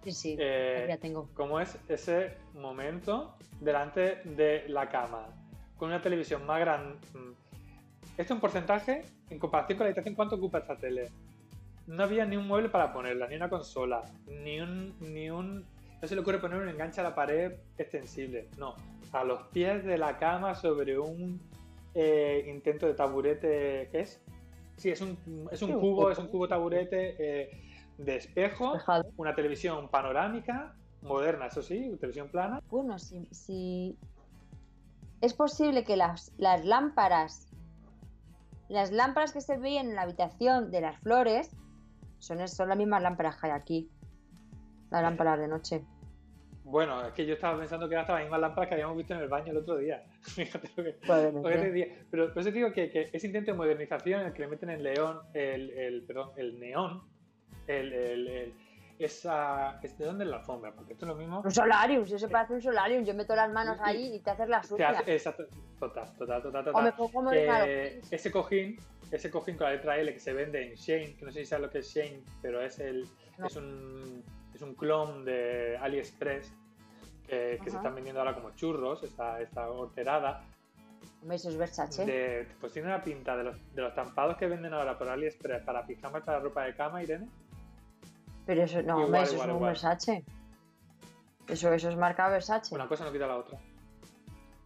Sí, 0.03 0.11
sí, 0.11 0.37
eh, 0.39 0.85
ya 0.87 0.97
tengo. 0.97 1.29
cómo 1.33 1.59
es 1.59 1.77
ese 1.89 2.37
momento 2.53 3.35
delante 3.59 4.21
de 4.23 4.63
la 4.69 4.87
cama 4.89 5.27
con 5.75 5.89
una 5.89 6.01
televisión 6.01 6.45
más 6.45 6.59
grande. 6.61 6.97
Esto 8.17 8.33
en 8.33 8.39
porcentaje, 8.39 9.03
en 9.29 9.39
comparación 9.39 9.77
con 9.77 9.85
la 9.85 9.89
habitación, 9.89 10.15
¿cuánto 10.15 10.35
ocupa 10.35 10.59
esta 10.59 10.77
tele? 10.77 11.09
No 11.87 12.03
había 12.03 12.25
ni 12.25 12.37
un 12.37 12.47
mueble 12.47 12.69
para 12.69 12.93
ponerla, 12.93 13.27
ni 13.27 13.35
una 13.35 13.49
consola, 13.49 14.03
ni 14.27 14.59
un, 14.61 14.95
ni 14.99 15.29
un... 15.29 15.65
No 16.01 16.07
se 16.07 16.15
le 16.15 16.21
ocurre 16.21 16.39
poner 16.39 16.61
un 16.61 16.69
enganche 16.69 17.01
a 17.01 17.03
la 17.03 17.15
pared 17.15 17.53
extensible, 17.77 18.47
no. 18.57 18.75
A 19.11 19.23
los 19.23 19.41
pies 19.47 19.83
de 19.85 19.97
la 19.97 20.17
cama 20.17 20.53
sobre 20.55 20.97
un 20.99 21.41
eh, 21.93 22.45
intento 22.47 22.85
de 22.87 22.93
taburete, 22.93 23.89
¿qué 23.91 24.01
es? 24.01 24.21
Sí, 24.79 24.89
es 24.89 25.01
un, 25.01 25.17
es 25.51 25.61
un 25.61 25.73
cubo, 25.73 25.81
cubo. 25.81 26.11
es 26.11 26.17
un 26.17 26.27
cubo 26.27 26.47
taburete 26.47 27.15
eh, 27.19 27.49
de 27.97 28.15
espejo, 28.15 28.73
Dejado. 28.73 29.11
una 29.17 29.35
televisión 29.35 29.89
panorámica, 29.89 30.73
moderna, 31.01 31.47
eso 31.47 31.61
sí, 31.61 31.95
televisión 31.99 32.29
plana. 32.29 32.61
Bueno, 32.69 32.97
si, 32.97 33.27
si 33.31 33.97
es 35.21 35.33
posible 35.33 35.83
que 35.83 35.97
las, 35.97 36.31
las 36.37 36.63
lámparas, 36.63 37.47
las 38.69 38.91
lámparas 38.91 39.33
que 39.33 39.41
se 39.41 39.57
veían 39.57 39.89
en 39.89 39.95
la 39.95 40.03
habitación 40.03 40.71
de 40.71 40.81
las 40.81 40.97
flores, 40.99 41.49
son, 42.19 42.47
son 42.47 42.69
las 42.69 42.77
mismas 42.77 43.01
lámparas 43.01 43.37
que 43.37 43.47
hay 43.47 43.53
aquí. 43.53 43.89
Las 44.91 45.01
lámparas 45.01 45.39
de 45.39 45.47
noche. 45.47 45.85
Bueno, 46.69 47.05
es 47.07 47.13
que 47.13 47.25
yo 47.25 47.33
estaba 47.33 47.57
pensando 47.57 47.87
que 47.89 47.95
eran 47.95 48.05
las 48.07 48.21
mismas 48.21 48.39
lámparas 48.41 48.67
que 48.69 48.75
habíamos 48.75 48.95
visto 48.97 49.13
en 49.13 49.21
el 49.21 49.27
baño 49.27 49.51
el 49.51 49.57
otro 49.57 49.77
día. 49.77 50.03
Fíjate 50.21 50.69
lo 50.75 50.83
que, 50.83 50.91
Probablemente. 50.93 51.49
lo 51.49 51.55
que 51.55 51.61
te 51.61 51.71
diría. 51.71 51.95
Pero 52.11 52.33
por 52.33 52.41
eso 52.41 52.51
digo 52.51 52.71
que, 52.71 52.89
que 52.89 53.09
ese 53.11 53.27
intento 53.27 53.51
de 53.51 53.57
modernización 53.57 54.21
en 54.21 54.27
el 54.27 54.33
que 54.33 54.41
le 54.41 54.47
meten 54.47 54.69
el 54.69 54.83
león, 54.83 55.19
el, 55.33 55.71
el, 55.71 56.03
perdón, 56.05 56.31
el 56.37 56.59
neón, 56.59 57.03
el, 57.67 57.93
el, 57.93 58.27
el- 58.27 58.53
esa, 58.99 59.79
es- 59.81 59.97
¿de 59.97 60.05
dónde 60.05 60.25
es 60.25 60.29
la 60.29 60.37
alfombra? 60.39 60.73
Porque 60.75 60.91
esto 60.93 61.05
es 61.05 61.09
lo 61.09 61.15
mismo. 61.15 61.41
Un 61.41 61.51
solarium, 61.51 62.05
si 62.05 62.15
eso 62.15 62.27
parece 62.27 62.53
un 62.53 62.61
solarium, 62.61 63.05
yo 63.05 63.13
meto 63.13 63.33
las 63.33 63.49
manos 63.51 63.79
ahí 63.81 64.15
y 64.15 64.19
te 64.19 64.29
haces 64.31 64.49
la 64.49 64.61
sucia. 64.61 64.89
hace- 64.89 65.13
exacto, 65.13 65.45
total, 65.79 66.13
total, 66.17 66.41
total, 66.43 66.61
O 66.67 66.81
me 66.81 66.91
total. 66.91 66.93
pongo 66.97 67.11
como 67.13 67.31
Que 67.31 68.01
ese 68.11 68.29
cojín, 68.29 68.75
ese 69.09 69.31
cojín 69.31 69.55
con 69.55 69.67
la 69.67 69.73
letra 69.75 69.97
L 69.97 70.11
que 70.13 70.19
se 70.19 70.33
vende 70.33 70.61
en 70.67 70.73
Shane, 70.75 71.15
que 71.15 71.23
no 71.25 71.31
sé 71.31 71.39
si 71.39 71.45
sabes 71.45 71.65
lo 71.67 71.71
que 71.71 71.77
es 71.79 71.87
Shane, 71.93 72.23
pero 72.41 72.61
es 72.61 72.77
el, 72.79 73.05
No. 73.37 73.47
es 73.47 73.55
un, 73.55 74.21
es 74.59 74.63
un 74.63 74.75
clon 74.75 75.23
de 75.23 75.77
AliExpress 75.81 76.51
que, 77.25 77.59
que 77.63 77.69
se 77.69 77.77
están 77.77 77.95
vendiendo 77.95 78.19
ahora 78.19 78.35
como 78.35 78.51
churros, 78.51 79.01
esta, 79.03 79.39
esta 79.39 79.69
horterada. 79.69 80.43
Hombre, 81.21 81.37
eso 81.37 81.49
es 81.49 81.55
Versace. 81.57 82.05
De, 82.05 82.47
pues 82.59 82.73
tiene 82.73 82.89
una 82.89 83.01
pinta 83.01 83.37
de 83.37 83.45
los, 83.45 83.73
de 83.73 83.81
los 83.81 83.89
estampados 83.89 84.35
que 84.37 84.47
venden 84.47 84.73
ahora 84.73 84.97
por 84.97 85.07
AliExpress 85.07 85.63
para 85.63 85.85
pijamas 85.85 86.23
para 86.23 86.39
ropa 86.39 86.63
de 86.63 86.75
cama, 86.75 87.01
Irene. 87.01 87.29
Pero 88.45 88.63
eso, 88.63 88.81
no, 88.81 89.01
Igual, 89.01 89.05
hombre, 89.05 89.21
eso 89.21 89.33
igual, 89.33 89.47
es 89.49 89.51
un 89.53 89.55
igual. 89.57 89.69
Versace. 89.71 90.23
Eso, 91.47 91.73
eso 91.73 91.89
es 91.89 91.95
marca 91.95 92.27
Versace. 92.29 92.75
Una 92.75 92.87
cosa 92.87 93.05
no 93.05 93.11
quita 93.13 93.27
la 93.27 93.37
otra. 93.37 93.57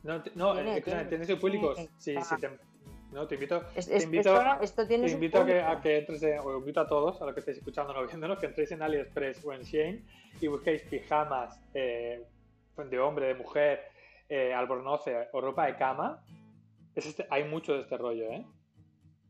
No, 0.04 0.24
no 0.36 0.54
Tiene, 0.54 0.78
eh, 0.78 0.82
tiene. 0.82 1.26
Sí, 1.98 2.16
Ah. 2.18 2.24
sí, 2.24 2.36
te, 2.40 2.50
no, 3.14 3.28
te 3.28 3.36
invito, 3.36 3.64
Es- 3.76 3.88
te 3.88 4.04
invito- 4.04 4.42
esto, 4.62 4.88
te 4.88 4.96
invito 4.96 5.42
a 5.42 5.46
que, 5.46 5.62
a 5.62 5.80
que 5.82 5.98
entres 6.00 6.24
en, 6.24 6.40
o 6.40 6.58
invito 6.58 6.82
a 6.82 6.88
todos, 6.88 7.22
a 7.22 7.26
los 7.26 7.34
que 7.34 7.40
estéis 7.40 7.58
escuchando 7.60 7.94
o 7.94 8.06
viéndonos, 8.08 8.40
que 8.40 8.48
entréis 8.48 8.72
en 8.72 8.82
AliExpress 8.82 9.46
o 9.46 9.54
en 9.54 9.62
Shein 9.62 10.06
y 10.42 10.48
busquéis 10.48 10.82
pijamas 10.84 11.60
eh, 11.74 12.26
de 12.78 13.00
hombre, 13.00 13.28
de 13.28 13.36
mujer, 13.36 13.82
eh, 14.30 14.54
albornoce 14.54 15.30
o 15.32 15.42
ropa 15.42 15.66
de 15.68 15.76
cama. 15.78 16.24
Es 16.96 17.06
este- 17.06 17.28
hay 17.30 17.44
mucho 17.46 17.74
de 17.74 17.82
este 17.82 17.98
rollo, 17.98 18.26
¿eh? 18.32 18.46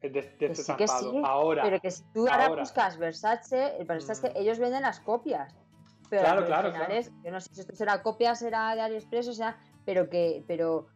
De, 0.02 0.10
de 0.10 0.20
este 0.20 0.56
sí, 0.56 0.74
que 0.76 0.84
estampado. 0.84 1.12
sí, 1.12 1.22
Ahora, 1.24 1.64
Pero 1.64 1.80
que 1.80 1.92
si 1.92 2.04
tú 2.14 2.28
ahora 2.28 2.46
ahora. 2.48 2.62
buscas 2.64 2.98
Versace, 2.98 3.78
el 3.78 3.86
Versace 3.86 4.28
es 4.28 4.32
Mm. 4.32 4.34
que 4.36 4.40
ellos 4.42 4.60
venden 4.60 4.82
las 4.82 5.00
copias. 5.00 5.56
Pero, 6.10 6.22
Claro, 6.24 6.42
pero 6.42 6.48
claro, 6.48 6.72
claro. 6.74 6.94
yo 7.24 7.32
no 7.32 7.40
sé 7.40 7.50
si 7.56 7.62
esto 7.62 7.74
será 7.76 8.02
copia, 8.04 8.36
será 8.36 8.76
de 8.76 8.82
AliExpress, 8.82 9.30
o 9.30 9.34
sea, 9.34 9.58
pero 9.86 10.10
que, 10.10 10.44
pero, 10.48 10.88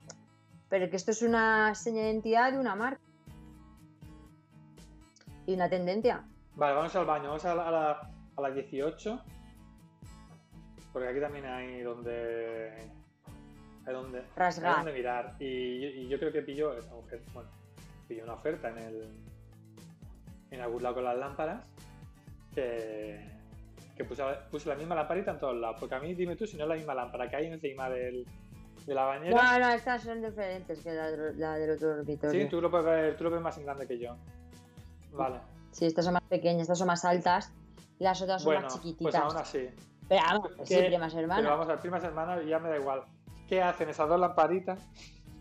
pero 0.69 0.89
que 0.89 0.97
esto 0.97 1.11
es 1.11 1.21
una 1.21 1.73
señal 1.75 2.03
de 2.03 2.11
identidad 2.11 2.51
de 2.51 2.59
una 2.59 2.75
marca. 2.75 3.01
Y 5.45 5.53
una 5.53 5.69
tendencia. 5.69 6.25
Vale, 6.55 6.75
vamos 6.75 6.95
al 6.95 7.05
baño, 7.05 7.27
vamos 7.29 7.45
a 7.45 7.55
la, 7.55 7.67
a 7.67 7.71
la, 7.71 8.11
a 8.35 8.41
la 8.41 8.51
18. 8.51 9.21
Porque 10.91 11.07
aquí 11.07 11.19
también 11.21 11.45
hay 11.45 11.81
donde. 11.81 12.73
Hay 13.85 13.93
donde, 13.93 14.19
hay 14.19 14.25
Rasgar. 14.35 14.77
donde 14.77 14.91
mirar. 14.91 15.35
Y, 15.39 15.45
y 15.45 16.07
yo 16.09 16.19
creo 16.19 16.33
que 16.33 16.41
mujer. 16.41 17.21
Bueno, 17.33 17.49
pilló 18.07 18.23
una 18.23 18.33
oferta 18.33 18.69
en 18.69 18.77
el. 18.77 19.13
En 20.51 20.61
algún 20.61 20.83
lado 20.83 20.95
con 20.95 21.05
las 21.05 21.17
lámparas. 21.17 21.63
Que. 22.53 23.37
Que 23.95 24.03
puse, 24.03 24.23
puse 24.51 24.69
la 24.69 24.75
misma 24.75 24.95
lamparita 24.95 25.31
en 25.31 25.39
todos 25.39 25.55
lados. 25.55 25.77
Porque 25.79 25.95
a 25.95 25.99
mí, 25.99 26.13
dime 26.13 26.35
tú 26.35 26.45
si 26.45 26.57
no 26.57 26.63
es 26.63 26.69
la 26.69 26.75
misma 26.75 26.93
lámpara 26.93 27.29
que 27.29 27.37
hay 27.37 27.47
encima 27.47 27.89
del, 27.89 28.25
de 28.87 28.95
la 28.95 29.03
bañera. 29.03 29.35
No, 29.43 29.59
no, 29.59 29.69
estas 29.73 30.01
son 30.01 30.21
diferentes 30.21 30.79
que 30.79 30.93
la, 30.93 31.11
de- 31.11 31.33
la 31.35 31.53
del 31.55 31.71
otro 31.71 31.95
dormitorio. 31.97 32.41
Sí, 32.41 32.49
tú 32.49 32.61
lo 32.61 32.71
puedes 32.71 32.85
ver, 32.87 33.17
tú 33.17 33.25
lo 33.25 33.29
ves 33.31 33.41
más 33.41 33.57
en 33.57 33.65
grande 33.65 33.85
que 33.85 33.99
yo. 33.99 34.15
Vale. 35.11 35.39
Sí, 35.71 35.85
estas 35.85 36.05
son 36.05 36.13
más 36.13 36.23
pequeñas, 36.23 36.61
estas 36.63 36.77
son 36.79 36.87
más 36.87 37.03
altas 37.05 37.51
y 37.99 38.03
las 38.03 38.21
otras 38.21 38.41
son 38.41 38.49
Bueno, 38.53 38.61
más 38.63 38.73
pues 38.73 38.83
chiquititas. 38.85 39.15
aún 39.21 39.37
así. 39.37 39.69
Pero 40.07 40.21
vamos, 40.25 40.49
¿Qué? 40.59 40.65
sí, 40.65 40.83
primas 40.87 41.13
hermanas. 41.13 41.43
Pero 41.43 41.49
vamos 41.51 41.65
a 41.67 41.71
ver, 41.73 41.79
primas 41.81 42.03
hermanas 42.03 42.39
y 42.45 42.47
ya 42.47 42.59
me 42.59 42.69
da 42.69 42.77
igual. 42.77 43.03
¿Qué 43.49 43.61
hacen 43.61 43.89
esas 43.89 44.07
dos 44.07 44.19
lamparitas 44.19 44.79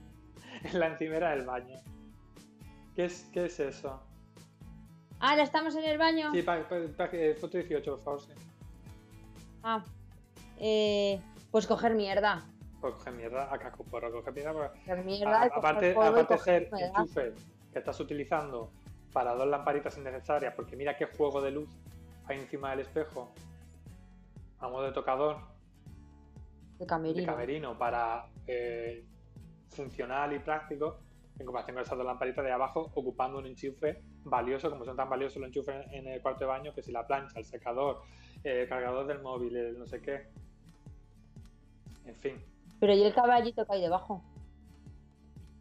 en 0.65 0.81
la 0.81 0.89
encimera 0.89 1.31
del 1.31 1.45
baño? 1.47 1.79
¿Qué 2.97 3.05
es, 3.05 3.29
qué 3.33 3.47
es 3.47 3.61
eso? 3.61 4.03
Ah, 5.21 5.37
¿ya 5.37 5.45
estamos 5.45 5.75
en 5.77 5.85
el 5.85 5.99
baño? 5.99 6.33
Sí, 6.33 6.43
pa- 6.43 6.67
pa- 6.69 6.77
pa- 6.97 7.09
eh, 7.13 7.35
foto 7.41 7.57
18, 7.59 7.95
por 7.97 8.05
favor, 8.05 8.21
sí. 8.21 8.33
Ah, 9.63 9.85
eh, 10.59 11.21
pues 11.53 11.67
coger 11.67 11.95
mierda. 11.95 12.45
Pues 12.87 12.99
coger 12.99 13.15
mierda 13.15 13.53
a 13.53 13.59
casco 13.59 13.83
porro, 13.83 14.13
coger 14.13 14.33
mierda. 14.33 14.53
porque- 14.53 14.81
a- 15.35 15.43
aparte, 15.59 15.93
polvo 15.95 16.09
aparte 16.21 16.35
de 16.35 16.39
ser 16.41 16.63
enchufe 17.01 17.33
que 17.73 17.79
estás 17.81 17.99
utilizando 17.99 18.71
para 19.13 19.35
dos 19.35 19.49
lamparitas 19.49 19.99
innecesarias, 19.99 20.55
porque 20.55 20.77
mira 20.77 20.97
qué 20.97 21.07
juego 21.07 21.41
de 21.43 21.51
luz 21.51 21.69
hay 22.27 22.39
encima 22.39 22.71
del 22.71 22.81
espejo, 22.81 23.33
a 24.61 24.69
modo 24.69 24.85
de 24.85 24.93
tocador, 24.93 25.39
de 26.79 26.87
de 26.87 26.87
camerino. 27.27 27.77
para 27.77 28.27
eh, 28.47 29.05
funcional 29.71 30.33
y 30.33 30.39
práctico 30.39 30.99
en 31.41 31.45
comparación 31.47 31.75
con 31.75 31.83
esas 31.83 31.99
dos 31.99 32.07
lamparitas 32.07 32.45
de 32.45 32.53
abajo 32.53 32.93
ocupando 32.95 33.39
un 33.39 33.47
enchufe 33.47 34.01
valioso 34.23 34.71
como 34.71 34.85
son 34.85 34.97
tan 34.97 35.09
valiosos 35.11 35.39
los 35.39 35.49
enchufes 35.49 35.87
en 35.91 36.07
el 36.07 36.23
cuarto 36.23 36.41
de 36.41 36.47
baño 36.47 36.73
que 36.73 36.83
si 36.83 36.93
la 36.93 37.05
plancha, 37.05 37.39
el 37.41 37.45
secador, 37.45 38.03
el 38.45 38.69
cargador 38.69 39.07
del 39.09 39.21
móvil, 39.23 39.57
el 39.57 39.77
no 39.79 39.87
sé 39.87 40.01
qué 40.01 40.29
en 42.05 42.15
fin 42.17 42.41
Pero 42.81 42.93
¿y 42.95 43.03
el 43.03 43.15
caballito 43.15 43.65
que 43.67 43.73
hay 43.75 43.81
debajo? 43.83 44.23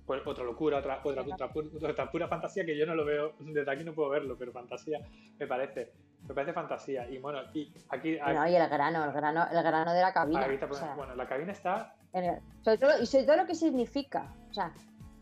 pues 0.06 0.21
otra 0.28 0.43
locura, 0.43 0.78
otra, 0.78 1.01
otra, 1.04 1.23
otra, 1.23 1.51
pu- 1.51 1.84
otra 1.89 2.12
pura 2.12 2.28
fantasía 2.28 2.63
que 2.63 2.78
yo 2.78 2.86
no 2.86 2.93
lo 2.93 3.06
veo, 3.06 3.34
desde 3.39 3.71
aquí 3.71 3.84
no 3.84 3.93
puedo 3.95 4.10
verlo, 4.10 4.36
pero 4.38 4.51
fantasía 4.51 4.99
me 5.39 5.47
parece, 5.47 5.93
me 6.28 6.34
parece 6.36 6.54
fantasía. 6.54 7.10
Y 7.10 7.17
bueno, 7.17 7.39
y 7.56 7.73
aquí, 7.89 8.15
Bueno, 8.23 8.47
y 8.47 8.56
el 8.56 8.69
grano, 8.69 9.04
el 9.04 9.12
grano, 9.12 9.47
el 9.51 9.63
grano 9.63 9.93
de 9.93 10.01
la 10.01 10.13
cabina. 10.13 10.41
aquí 10.41 10.54
está, 10.54 10.67
o 10.67 10.73
sea, 10.75 10.93
bueno, 10.95 11.15
la 11.15 11.28
cabina 11.28 11.51
está 11.54 11.95
el- 12.13 12.39
sobre 12.63 12.78
todo, 12.78 13.01
y 13.01 13.06
sobre 13.08 13.23
todo 13.23 13.38
lo 13.38 13.45
que 13.47 13.56
significa. 13.56 14.32
O 14.51 14.54
sea, 14.54 14.71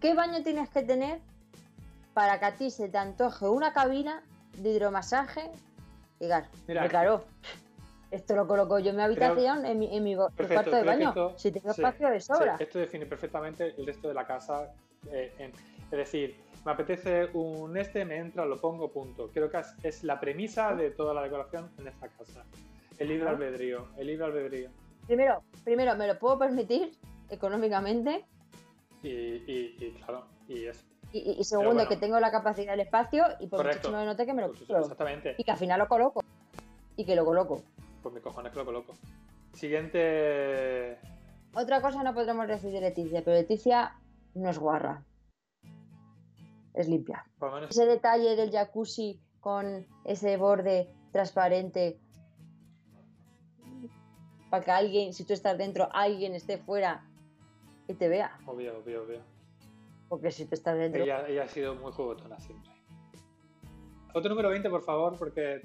¿qué 0.02 0.14
baño 0.14 0.44
tienes 0.44 0.70
que 0.70 0.84
tener 0.84 1.22
para 2.14 2.38
que 2.40 2.46
a 2.46 2.56
ti 2.58 2.70
se 2.70 2.90
te 2.90 2.98
antoje 2.98 3.48
una 3.48 3.72
cabina 3.72 4.22
de 4.58 4.70
hidromasaje? 4.70 5.50
Y 6.20 6.26
digas, 6.26 6.50
Mira, 6.68 6.82
"Hombre, 6.82 6.90
claro, 6.90 7.24
esto 8.13 8.36
lo 8.36 8.47
coloco 8.47 8.78
yo 8.80 8.91
en 8.91 8.97
mi 8.97 9.02
habitación, 9.02 9.65
en 9.65 9.80
mi, 9.80 9.95
en 9.95 10.04
mi 10.04 10.15
Perfecto, 10.15 10.54
cuarto 10.54 10.76
de 10.76 10.84
baño. 10.84 11.10
esto- 11.10 11.34
si 11.38 11.52
tengo 11.52 11.73
sí, 11.73 11.82
espacio 11.82 12.10
de 12.10 12.19
Sí, 12.21 12.28
sobra. 12.28 12.56
esto 12.60 12.80
define 12.80 13.06
perfectamente 13.06 13.73
el 13.78 13.86
resto 13.86 14.08
de 14.08 14.13
la 14.13 14.26
casa. 14.26 14.71
eh, 15.12 15.34
en- 15.38 15.52
es 15.52 15.91
decir, 15.91 16.38
me 16.65 16.71
apetece 16.71 17.26
un 17.34 17.76
este, 17.76 18.06
me 18.06 18.15
entra, 18.19 18.45
lo 18.45 18.56
pongo, 18.58 18.89
punto. 18.89 19.30
Creo 19.34 19.49
que 19.52 19.60
es, 19.84 20.02
la 20.06 20.17
premisa 20.17 20.73
de 20.73 20.91
toda 20.91 21.13
la 21.13 21.21
decoración 21.23 21.69
en 21.78 21.89
esta 21.89 22.08
casa. 22.08 22.45
El 22.97 23.10
libre 23.10 23.28
albedrío, 23.28 23.88
el 23.97 24.08
libre 24.08 24.26
albedrío. 24.26 24.69
Primero, 25.06 25.43
primero, 25.65 25.93
me 25.97 26.08
lo 26.08 26.17
puedo 26.17 26.38
permitir 26.39 26.93
económicamente. 27.30 28.23
Y, 29.02 29.10
y- 29.10 29.76
y 29.82 29.91
claro, 29.97 30.26
y 30.47 30.67
es 30.67 30.86
Y, 31.12 31.43
segundo, 31.43 31.73
bueno. 31.73 31.89
que 31.89 31.97
tengo 31.97 32.17
la 32.21 32.32
capacidad 32.32 32.71
del 32.71 32.80
espacio 32.80 33.26
y 33.41 33.47
por 33.47 33.65
mucho 33.65 33.82
que 33.82 33.91
no 33.91 33.97
me 33.99 34.06
note 34.06 34.26
que 34.26 34.34
me 34.34 34.41
lo 34.43 34.47
pues, 34.54 34.62
exactamente. 34.69 35.36
Y 35.38 35.43
que 35.43 35.52
al 35.52 35.58
final 35.58 35.80
lo 35.80 35.88
coloco. 35.89 36.23
Y 36.95 37.04
que 37.06 37.15
lo 37.15 37.26
coloco. 37.26 37.62
Pues 38.04 38.13
mi 38.13 38.22
cojones 38.22 38.52
que 38.52 38.60
lo 38.60 38.66
coloco. 38.66 38.94
Siguiente. 39.54 41.00
Otra 41.56 41.82
cosa 41.82 42.04
no 42.04 42.13
podremos 42.13 42.48
decir 42.48 42.72
de 42.72 42.82
Leticia, 42.82 43.24
pero 43.24 43.38
Leticia 43.38 43.96
no 44.34 44.50
es 44.50 44.60
guarra. 44.60 45.06
Es 46.74 46.89
limpia. 46.89 47.26
Menos. 47.39 47.72
Ese 47.72 47.86
detalle 47.86 48.36
del 48.36 48.52
jacuzzi 48.52 49.22
con 49.39 49.88
ese 50.04 50.38
borde 50.38 50.94
transparente 51.12 52.00
para 54.50 54.63
que 54.63 54.72
alguien, 54.72 55.13
si 55.13 55.24
tú 55.24 55.34
estás 55.34 55.58
dentro, 55.58 55.88
alguien 55.94 56.36
esté 56.36 56.58
fuera 56.58 57.06
y 57.88 57.94
te 57.94 58.08
vea. 58.08 58.38
Obvio, 58.46 58.80
obvio, 58.80 59.04
obvio. 59.04 59.22
Porque 60.10 60.30
si 60.32 60.46
tú 60.46 60.56
estás 60.56 60.78
dentro, 60.78 61.04
Ella, 61.04 61.28
ella 61.28 61.44
ha 61.44 61.48
sido 61.48 61.76
muy 61.76 61.92
juguetona 61.92 62.39
siempre. 62.39 62.72
Otro 64.13 64.30
número 64.30 64.50
20, 64.50 64.70
por 64.70 64.84
favor, 64.84 65.18
porque 65.18 65.62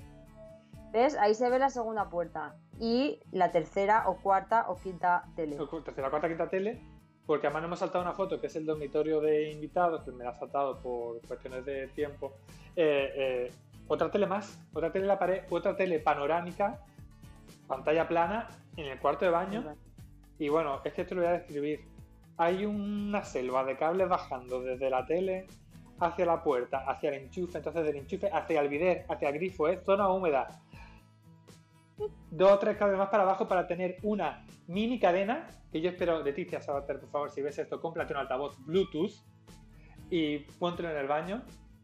¿ves? 0.93 1.17
Ahí 1.17 1.35
se 1.35 1.49
ve 1.51 1.59
la 1.59 1.71
segunda 1.71 2.09
puerta. 2.09 2.57
Y 2.79 3.21
la 3.33 3.51
tercera 3.51 4.09
o 4.09 4.17
cuarta 4.17 4.67
o 4.69 4.77
quinta 4.77 5.25
tele. 5.37 5.57
tercera, 5.85 6.11
cuarta, 6.11 6.29
quinta 6.29 6.49
tele, 6.49 6.81
porque 7.27 7.47
además 7.47 7.65
hemos 7.65 7.79
saltado 7.79 8.03
una 8.03 8.15
foto 8.15 8.41
que 8.41 8.47
es 8.47 8.57
el 8.57 8.67
dormitorio 8.67 9.21
de 9.21 9.51
invitados, 9.51 10.03
que 10.03 10.13
me 10.13 10.25
la 10.25 10.31
ha 10.31 10.39
saltado 10.39 10.79
por 10.81 11.21
cuestiones 11.27 11.65
de 11.65 11.89
tiempo. 11.89 12.33
Eh, 12.77 13.13
eh, 13.17 13.53
otra 13.87 14.11
tele 14.11 14.27
más, 14.27 14.59
otra 14.73 14.93
tele 14.93 15.05
en 15.05 15.09
la 15.09 15.19
pared, 15.19 15.43
otra 15.51 15.77
tele 15.77 15.99
panorámica, 15.99 16.79
pantalla 17.67 18.07
plana, 18.07 18.49
en 18.77 18.87
el 18.87 18.99
cuarto 18.99 19.25
de 19.25 19.31
baño. 19.31 19.75
Y 20.39 20.49
bueno, 20.49 20.81
es 20.85 20.93
que 20.93 21.03
esto 21.03 21.15
lo 21.15 21.23
voy 21.23 21.31
a 21.31 21.35
describir. 21.35 21.85
Hay 22.37 22.65
una 22.65 23.25
selva 23.25 23.65
de 23.65 23.77
cables 23.77 24.09
bajando 24.09 24.63
desde 24.63 24.89
la 24.89 25.05
tele 25.05 25.47
hacia 26.01 26.27
la 26.27 26.43
puerta, 26.43 26.85
hacia 26.87 27.11
el 27.11 27.25
enchufe, 27.25 27.59
entonces 27.59 27.85
del 27.85 27.97
enchufe 27.97 28.31
hacia 28.33 28.61
el 28.61 28.69
bidet, 28.69 29.05
hacia 29.11 29.31
el 29.31 29.35
grifo, 29.35 29.69
es 29.69 29.83
zona 29.85 30.09
húmeda. 30.09 30.49
Dos 32.31 32.53
o 32.53 32.59
tres 32.59 32.77
cables 32.77 32.99
más 32.99 33.09
para 33.09 33.25
abajo 33.25 33.49
para 33.49 33.67
tener 33.67 33.97
una 34.03 34.45
mini 34.69 35.01
cadena, 35.01 35.49
que 35.73 35.81
yo 35.81 35.91
espero, 35.91 36.23
Leticia 36.23 36.61
Sabater, 36.61 37.01
por 37.01 37.09
favor, 37.11 37.31
si 37.31 37.43
ves 37.43 37.59
esto, 37.59 37.81
cómprate 37.81 38.13
un 38.13 38.21
altavoz 38.21 38.57
Bluetooth 38.65 39.13
y 40.11 40.39
póntelo 40.39 40.91
en 40.91 40.97
el 40.97 41.07
baño. 41.09 41.43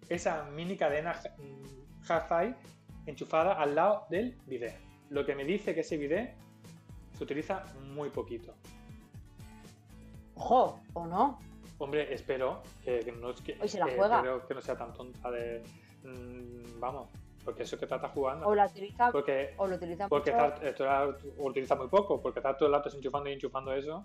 Esa 0.08 0.44
mini 0.50 0.76
cadena 0.76 1.12
mm, 1.38 2.04
hi-fi 2.04 2.54
enchufada 3.06 3.54
al 3.54 3.74
lado 3.74 4.06
del 4.10 4.36
bidet. 4.46 4.78
Lo 5.10 5.24
que 5.26 5.34
me 5.34 5.44
dice 5.44 5.74
que 5.74 5.80
ese 5.80 5.96
bidet 5.96 6.36
se 7.16 7.24
utiliza 7.24 7.64
muy 7.94 8.10
poquito. 8.10 8.54
Ojo, 10.36 10.80
¿o 10.94 11.06
no? 11.06 11.38
Hombre, 11.78 12.12
espero 12.14 12.62
que, 12.84 13.00
que 13.00 13.12
no, 13.12 13.34
que, 13.34 13.56
Hoy 13.60 13.68
se 13.68 13.78
la 13.78 13.86
que- 13.86 13.96
juega. 13.96 14.16
espero 14.16 14.46
que 14.46 14.54
no 14.54 14.60
sea 14.60 14.76
tan 14.76 14.92
tonta 14.92 15.30
de. 15.30 15.62
mm, 16.04 16.80
vamos, 16.80 17.08
porque 17.44 17.62
eso 17.64 17.78
que 17.78 17.86
trata 17.86 18.08
jugando. 18.08 18.46
O 18.46 18.54
la 18.54 18.66
utiliza, 18.66 19.10
Porque, 19.12 19.54
o 19.58 19.66
lo 19.66 19.76
utiliza 19.76 20.08
porque 20.08 20.32
mucho. 20.32 20.44
está- 20.46 20.66
esto 20.68 20.84
la 20.84 21.14
utiliza 21.38 21.74
muy 21.76 21.88
poco, 21.88 22.20
porque 22.22 22.38
está 22.40 22.56
todo 22.56 22.68
el 22.68 22.74
rato 22.74 22.88
enchufando 22.94 23.28
y 23.28 23.32
enchufando 23.34 23.72
eso. 23.72 24.04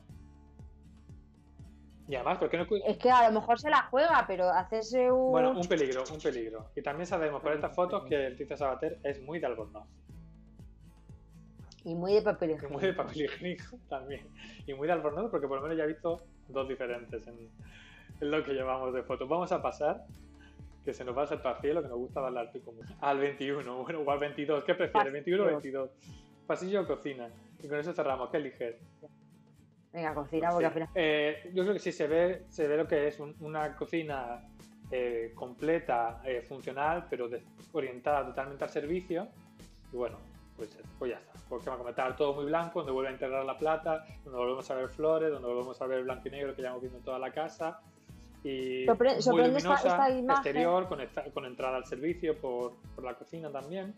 Y 2.08 2.16
además, 2.16 2.40
¿por 2.40 2.50
qué 2.50 2.58
no 2.58 2.66
Es 2.88 2.98
que 2.98 3.12
a 3.12 3.30
lo 3.30 3.40
mejor 3.40 3.60
se 3.60 3.70
la 3.70 3.84
juega, 3.84 4.26
pero 4.28 4.50
hacerse 4.50 5.12
un. 5.12 5.32
Bueno, 5.32 5.52
un 5.52 5.68
peligro, 5.68 6.04
un 6.12 6.20
peligro. 6.20 6.72
Y 6.76 6.82
también 6.82 7.06
sabemos 7.06 7.42
por 7.42 7.54
estas 7.54 7.76
fotos 7.76 8.04
que 8.06 8.18
Leticia 8.18 8.58
Sabater 8.58 9.00
es 9.04 9.22
muy 9.22 9.40
de 9.40 9.46
albornoz. 9.46 9.88
Y 11.86 11.96
muy 11.96 12.14
de 12.14 12.22
papel 12.24 12.50
Y 12.50 12.54
higiénico. 12.54 12.74
muy 12.80 12.88
de 12.88 12.94
papel 12.94 13.22
higiénico 13.22 13.78
también. 13.90 14.28
Y 14.66 14.74
muy 14.74 14.88
de 14.88 14.94
albornoz 14.94 15.30
porque 15.30 15.48
por 15.48 15.58
lo 15.58 15.62
menos 15.64 15.78
ya 15.78 15.84
he 15.84 15.88
visto 15.88 16.24
dos 16.48 16.68
diferentes 16.68 17.26
en, 17.28 17.38
en 18.20 18.32
lo 18.32 18.44
que 18.44 18.54
llevamos 18.54 18.92
de 18.94 19.04
fotos. 19.04 19.30
Vamos 19.30 19.52
a 19.52 19.62
pasar, 19.62 20.04
que 20.86 20.94
se 20.94 21.04
nos 21.04 21.16
va 21.16 21.22
a 21.22 21.26
hacer 21.26 21.42
para 21.42 21.60
cielo, 21.62 21.82
que 21.82 21.88
nos 21.90 21.98
gusta 21.98 22.22
darle 22.22 22.40
al 22.40 22.52
pico 22.52 22.72
mucho. 22.72 22.94
Al 23.02 23.20
21, 23.20 23.84
bueno, 23.84 24.00
o 24.02 24.12
al 24.12 24.20
22. 24.20 24.64
¿Qué 24.64 24.74
prefieres, 24.76 25.12
21 25.14 25.44
o 25.44 25.46
22? 25.48 25.90
Pasillo 26.48 26.82
o 26.82 26.88
cocina. 26.88 27.30
Y 27.62 27.68
con 27.68 27.78
eso 27.78 27.94
cerramos. 27.94 28.30
¿Qué 28.30 28.38
eliges? 28.38 28.76
Venga, 29.92 30.14
cocina, 30.14 30.50
porque 30.52 30.66
al 30.68 30.72
final. 30.74 30.90
Eh, 30.96 31.52
yo 31.54 31.64
creo 31.64 31.74
que 31.74 31.80
sí 31.80 31.92
se 31.92 32.08
ve, 32.08 32.46
se 32.50 32.68
ve 32.68 32.78
lo 32.78 32.88
que 32.88 33.08
es 33.08 33.20
un- 33.20 33.36
una 33.40 33.76
cocina 33.76 34.46
eh, 34.92 35.34
completa, 35.36 36.20
eh, 36.26 36.42
funcional, 36.42 37.06
pero 37.10 37.28
de- 37.30 37.44
orientada 37.74 38.26
totalmente 38.26 38.64
al 38.64 38.70
servicio. 38.72 39.28
Y 39.94 39.96
bueno, 39.98 40.18
pues, 40.58 40.76
pues 40.98 41.12
ya 41.12 41.18
está. 41.20 41.34
Porque 41.48 41.70
va 41.70 41.76
a 41.76 41.78
comentar 41.78 42.16
todo 42.16 42.34
muy 42.34 42.46
blanco, 42.46 42.80
donde 42.80 42.92
vuelve 42.92 43.10
a 43.10 43.14
integrar 43.14 43.46
la 43.46 43.56
plata, 43.58 44.04
donde 44.24 44.40
volvemos 44.40 44.70
a 44.72 44.76
ver 44.76 44.90
flores, 44.90 45.32
donde 45.32 45.48
volvemos 45.48 45.80
a 45.80 45.86
ver 45.86 46.04
blanco 46.04 46.28
y 46.28 46.32
negro 46.32 46.56
que 46.56 46.64
ya 46.64 46.70
hemos 46.70 46.82
visto 46.82 46.98
en 46.98 47.04
toda 47.04 47.20
la 47.20 47.32
casa. 47.32 47.80
Y 48.44 48.86
Sorpre- 48.86 49.20
sorprende 49.22 49.58
esta- 49.58 49.70
luminosa, 49.70 49.88
esta 49.90 50.10
imagen. 50.12 50.30
exterior, 50.32 50.88
con, 50.88 51.02
esta- 51.02 51.24
con 51.32 51.46
entrada 51.46 51.78
al 51.78 51.86
servicio 51.86 52.38
por, 52.40 52.74
por 52.96 53.04
la 53.04 53.14
cocina 53.16 53.52
también. 53.52 53.94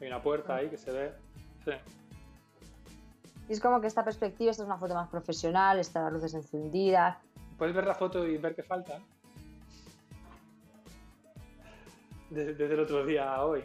Hay 0.00 0.06
una 0.06 0.22
puerta 0.22 0.54
Ah. 0.54 0.58
ahí 0.58 0.68
que 0.70 0.76
se 0.76 0.92
ve. 0.92 1.12
Sí. 1.64 1.72
Y 3.48 3.52
es 3.52 3.60
como 3.60 3.80
que 3.80 3.86
esta 3.86 4.04
perspectiva, 4.04 4.50
esta 4.50 4.62
es 4.62 4.66
una 4.66 4.78
foto 4.78 4.94
más 4.94 5.08
profesional, 5.08 5.78
está 5.78 6.02
las 6.02 6.12
luces 6.12 6.34
encendidas. 6.34 7.18
¿Puedes 7.58 7.74
ver 7.74 7.86
la 7.86 7.94
foto 7.94 8.26
y 8.26 8.36
ver 8.38 8.54
qué 8.54 8.62
falta? 8.62 8.98
Desde, 12.30 12.54
desde 12.54 12.74
el 12.74 12.80
otro 12.80 13.04
día 13.06 13.34
a 13.34 13.44
hoy. 13.44 13.62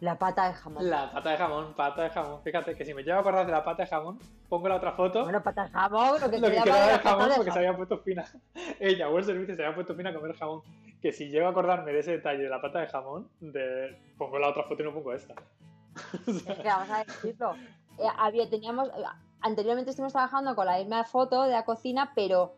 La 0.00 0.18
pata 0.18 0.48
de 0.48 0.54
jamón. 0.54 0.88
La 0.88 1.12
pata 1.12 1.30
de 1.30 1.36
jamón, 1.36 1.74
pata 1.74 2.02
de 2.04 2.10
jamón. 2.10 2.42
Fíjate 2.42 2.74
que 2.74 2.84
si 2.86 2.94
me 2.94 3.02
llevo 3.02 3.18
a 3.18 3.20
acordar 3.20 3.44
de 3.44 3.52
la 3.52 3.62
pata 3.62 3.82
de 3.84 3.88
jamón, 3.90 4.18
pongo 4.50 4.68
la 4.68 4.76
otra 4.76 4.92
foto. 4.92 5.22
Bueno, 5.22 5.42
pata 5.42 5.64
de 5.64 5.70
jamón, 5.70 6.20
lo 6.20 6.28
que, 6.28 6.38
lo 6.38 6.48
que 6.48 6.62
quedaba 6.62 6.92
de 6.92 6.98
jamón 6.98 7.30
porque 7.36 7.52
se 7.52 7.58
había 7.60 7.76
puesto 7.76 7.98
fina. 7.98 8.24
Ella 8.80 9.08
o 9.08 9.16
el 9.16 9.24
servicio 9.24 9.54
se 9.54 9.64
había 9.64 9.74
puesto 9.74 9.94
fina 9.94 10.10
a 10.10 10.14
comer 10.14 10.36
jamón. 10.36 10.62
Que 11.00 11.12
si 11.12 11.30
llego 11.30 11.46
a 11.46 11.50
acordarme 11.50 11.92
de 11.92 12.00
ese 12.00 12.10
detalle 12.10 12.42
de 12.42 12.48
la 12.50 12.60
pata 12.60 12.80
de 12.80 12.88
jamón, 12.88 13.30
de... 13.40 13.96
pongo 14.18 14.38
la 14.38 14.48
otra 14.48 14.64
foto 14.64 14.82
y 14.82 14.86
no 14.86 14.92
pongo 14.92 15.14
esta. 15.14 15.34
Es 16.26 16.42
que 16.42 16.68
vamos 16.68 16.90
a 16.90 17.04
decirlo. 17.04 17.54
Eh, 17.98 18.08
había, 18.18 18.50
teníamos, 18.50 18.88
eh, 18.88 19.04
anteriormente 19.40 19.90
estuvimos 19.90 20.12
trabajando 20.12 20.54
con 20.56 20.66
la 20.66 20.78
misma 20.78 21.04
foto 21.04 21.44
de 21.44 21.52
la 21.52 21.64
cocina, 21.64 22.12
pero 22.14 22.56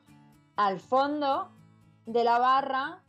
al 0.57 0.81
fondo 0.81 1.51
de 2.07 2.25
la 2.25 2.39
barra, 2.39 3.03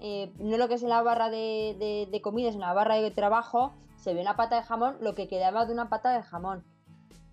eh, 0.00 0.30
no 0.38 0.58
lo 0.58 0.68
que 0.68 0.74
es 0.74 0.82
la 0.82 1.02
barra 1.02 1.30
de, 1.30 1.74
de, 1.78 2.08
de 2.10 2.20
comidas, 2.20 2.54
en 2.54 2.60
la 2.60 2.74
barra 2.74 2.96
de 2.96 3.10
trabajo, 3.10 3.72
se 3.96 4.12
ve 4.12 4.20
una 4.20 4.36
pata 4.36 4.56
de 4.56 4.62
jamón, 4.62 4.98
lo 5.00 5.14
que 5.14 5.26
quedaba 5.26 5.64
de 5.64 5.72
una 5.72 5.88
pata 5.88 6.12
de 6.12 6.22
jamón. 6.22 6.64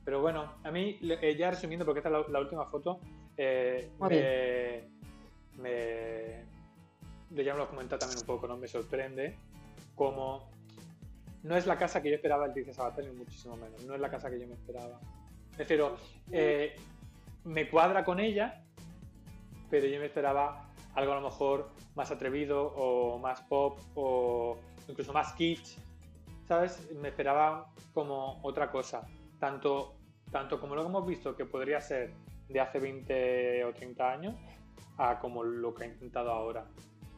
Pero 0.07 0.21
bueno, 0.21 0.53
a 0.63 0.71
mí, 0.71 0.97
eh, 1.01 1.35
ya 1.37 1.51
resumiendo, 1.51 1.83
porque 1.83 1.99
esta 1.99 2.07
es 2.07 2.13
la, 2.13 2.25
la 2.31 2.39
última 2.39 2.65
foto, 2.67 3.01
eh, 3.35 3.91
me, 3.99 4.87
me, 5.61 7.43
ya 7.43 7.51
me 7.51 7.57
lo 7.57 7.63
has 7.63 7.69
comentado 7.69 7.99
también 7.99 8.21
un 8.21 8.25
poco, 8.25 8.47
¿no? 8.47 8.55
Me 8.55 8.69
sorprende 8.69 9.35
cómo 9.95 10.49
no 11.43 11.57
es 11.57 11.65
la 11.65 11.77
casa 11.77 12.01
que 12.01 12.07
yo 12.07 12.15
esperaba 12.15 12.45
el 12.45 12.53
10 12.53 12.67
de 12.67 12.73
Sabater, 12.73 13.03
ni 13.03 13.17
muchísimo 13.17 13.57
menos. 13.57 13.83
No 13.83 13.95
es 13.95 13.99
la 13.99 14.09
casa 14.09 14.29
que 14.29 14.39
yo 14.39 14.47
me 14.47 14.53
esperaba. 14.53 14.97
Me 15.51 15.57
refiero, 15.57 15.97
eh, 16.31 16.77
me 17.43 17.69
cuadra 17.69 18.05
con 18.05 18.21
ella, 18.21 18.63
pero 19.69 19.87
yo 19.87 19.99
me 19.99 20.05
esperaba 20.05 20.69
algo 20.95 21.11
a 21.11 21.15
lo 21.15 21.21
mejor 21.21 21.69
más 21.95 22.11
atrevido 22.11 22.73
o 22.77 23.19
más 23.19 23.41
pop 23.41 23.77
o 23.95 24.57
incluso 24.87 25.11
más 25.11 25.33
kitsch, 25.33 25.77
¿sabes? 26.47 26.89
Me 26.93 27.09
esperaba 27.09 27.73
como 27.93 28.39
otra 28.41 28.71
cosa, 28.71 29.05
tanto, 29.37 29.96
tanto 30.31 30.59
como 30.59 30.75
lo 30.75 30.81
que 30.83 30.89
hemos 30.89 31.05
visto 31.07 31.35
que 31.35 31.45
podría 31.45 31.79
ser 31.81 32.13
de 32.49 32.59
hace 32.59 32.79
20 32.79 33.63
o 33.65 33.73
30 33.73 34.11
años 34.11 34.35
a 34.97 35.19
como 35.19 35.43
lo 35.43 35.73
que 35.73 35.83
ha 35.83 35.87
intentado 35.87 36.31
ahora. 36.31 36.65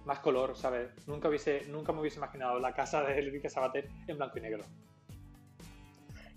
Más 0.06 0.20
color, 0.20 0.56
¿sabes? 0.56 0.90
Nunca, 1.08 1.28
hubiese, 1.30 1.66
nunca 1.68 1.92
me 1.92 2.00
hubiese 2.02 2.18
imaginado 2.18 2.60
la 2.60 2.74
casa 2.74 3.04
de 3.04 3.20
Enrique 3.20 3.50
Sabater 3.50 3.90
en 4.08 4.18
blanco 4.18 4.38
y 4.38 4.42
negro. 4.42 4.64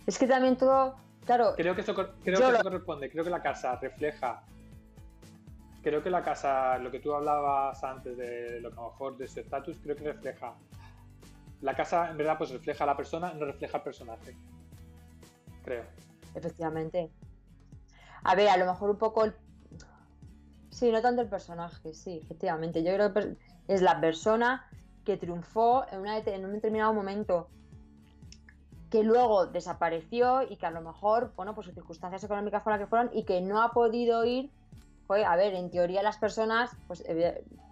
Es 0.07 0.19
que 0.19 0.27
también 0.27 0.57
todo, 0.57 0.97
claro, 1.25 1.53
Creo 1.57 1.75
que 1.75 1.81
eso, 1.83 1.95
creo 1.95 2.13
que 2.23 2.31
lo- 2.33 2.55
eso 2.55 2.63
corresponde, 2.63 3.11
creo 3.11 3.25
que 3.25 3.31
la 3.31 3.41
casa 3.43 3.77
refleja. 3.77 4.43
Creo 5.83 6.03
que 6.03 6.11
la 6.11 6.23
casa, 6.23 6.79
lo 6.79 6.91
que 6.91 7.01
tú 7.01 7.15
hablabas 7.15 7.83
antes 7.83 8.17
de 8.17 8.61
lo 8.61 8.71
que 8.71 8.77
a 8.79 8.83
lo 8.83 8.91
mejor 8.91 9.17
de 9.17 9.27
su 9.29 9.41
estatus, 9.41 9.79
creo 9.83 9.97
que 9.97 10.05
refleja. 10.05 10.55
La 11.61 11.75
casa 11.75 12.11
en 12.11 12.17
verdad 12.17 12.37
pues 12.39 12.51
refleja 12.51 12.85
a 12.85 12.87
la 12.89 12.97
persona, 12.97 13.33
no 13.33 13.45
refleja 13.47 13.79
al 13.79 13.83
personaje. 13.85 14.37
Creo. 15.65 15.85
Efectivamente. 16.35 17.11
A 18.25 18.35
ver, 18.35 18.49
a 18.49 18.57
lo 18.57 18.67
mejor 18.67 18.91
un 18.91 18.99
poco 18.99 19.25
el... 19.25 19.35
Sí, 20.71 20.91
no 20.91 21.03
tanto 21.03 21.23
el 21.23 21.29
personaje, 21.29 21.95
sí, 21.95 22.21
efectivamente. 22.23 22.83
Yo 22.83 22.95
creo 22.95 23.13
que 23.13 23.37
es 23.69 23.83
la 23.83 24.01
persona 24.01 24.67
que 25.05 25.17
triunfó 25.17 25.85
en, 25.91 26.01
una 26.01 26.17
un 26.17 26.53
determinado 26.53 26.95
momento, 26.95 27.49
que 28.91 29.03
luego 29.03 29.47
desapareció 29.47 30.43
y 30.43 30.57
que 30.57 30.67
a 30.67 30.71
lo 30.71 30.81
mejor, 30.81 31.33
bueno, 31.37 31.55
pues 31.55 31.67
sus 31.67 31.75
circunstancias 31.75 32.23
económicas 32.25 32.63
fueron 32.63 32.79
las 32.79 32.87
que 32.87 32.91
fueron 32.91 33.11
y 33.13 33.25
que 33.25 33.41
no 33.41 33.63
ha 33.63 33.73
podido 33.73 34.25
ir. 34.25 34.51
Joder, 35.07 35.27
a 35.27 35.37
ver, 35.37 35.55
en 35.55 35.71
teoría 35.71 36.03
las 36.03 36.19
personas, 36.19 36.71
pues, 36.87 37.05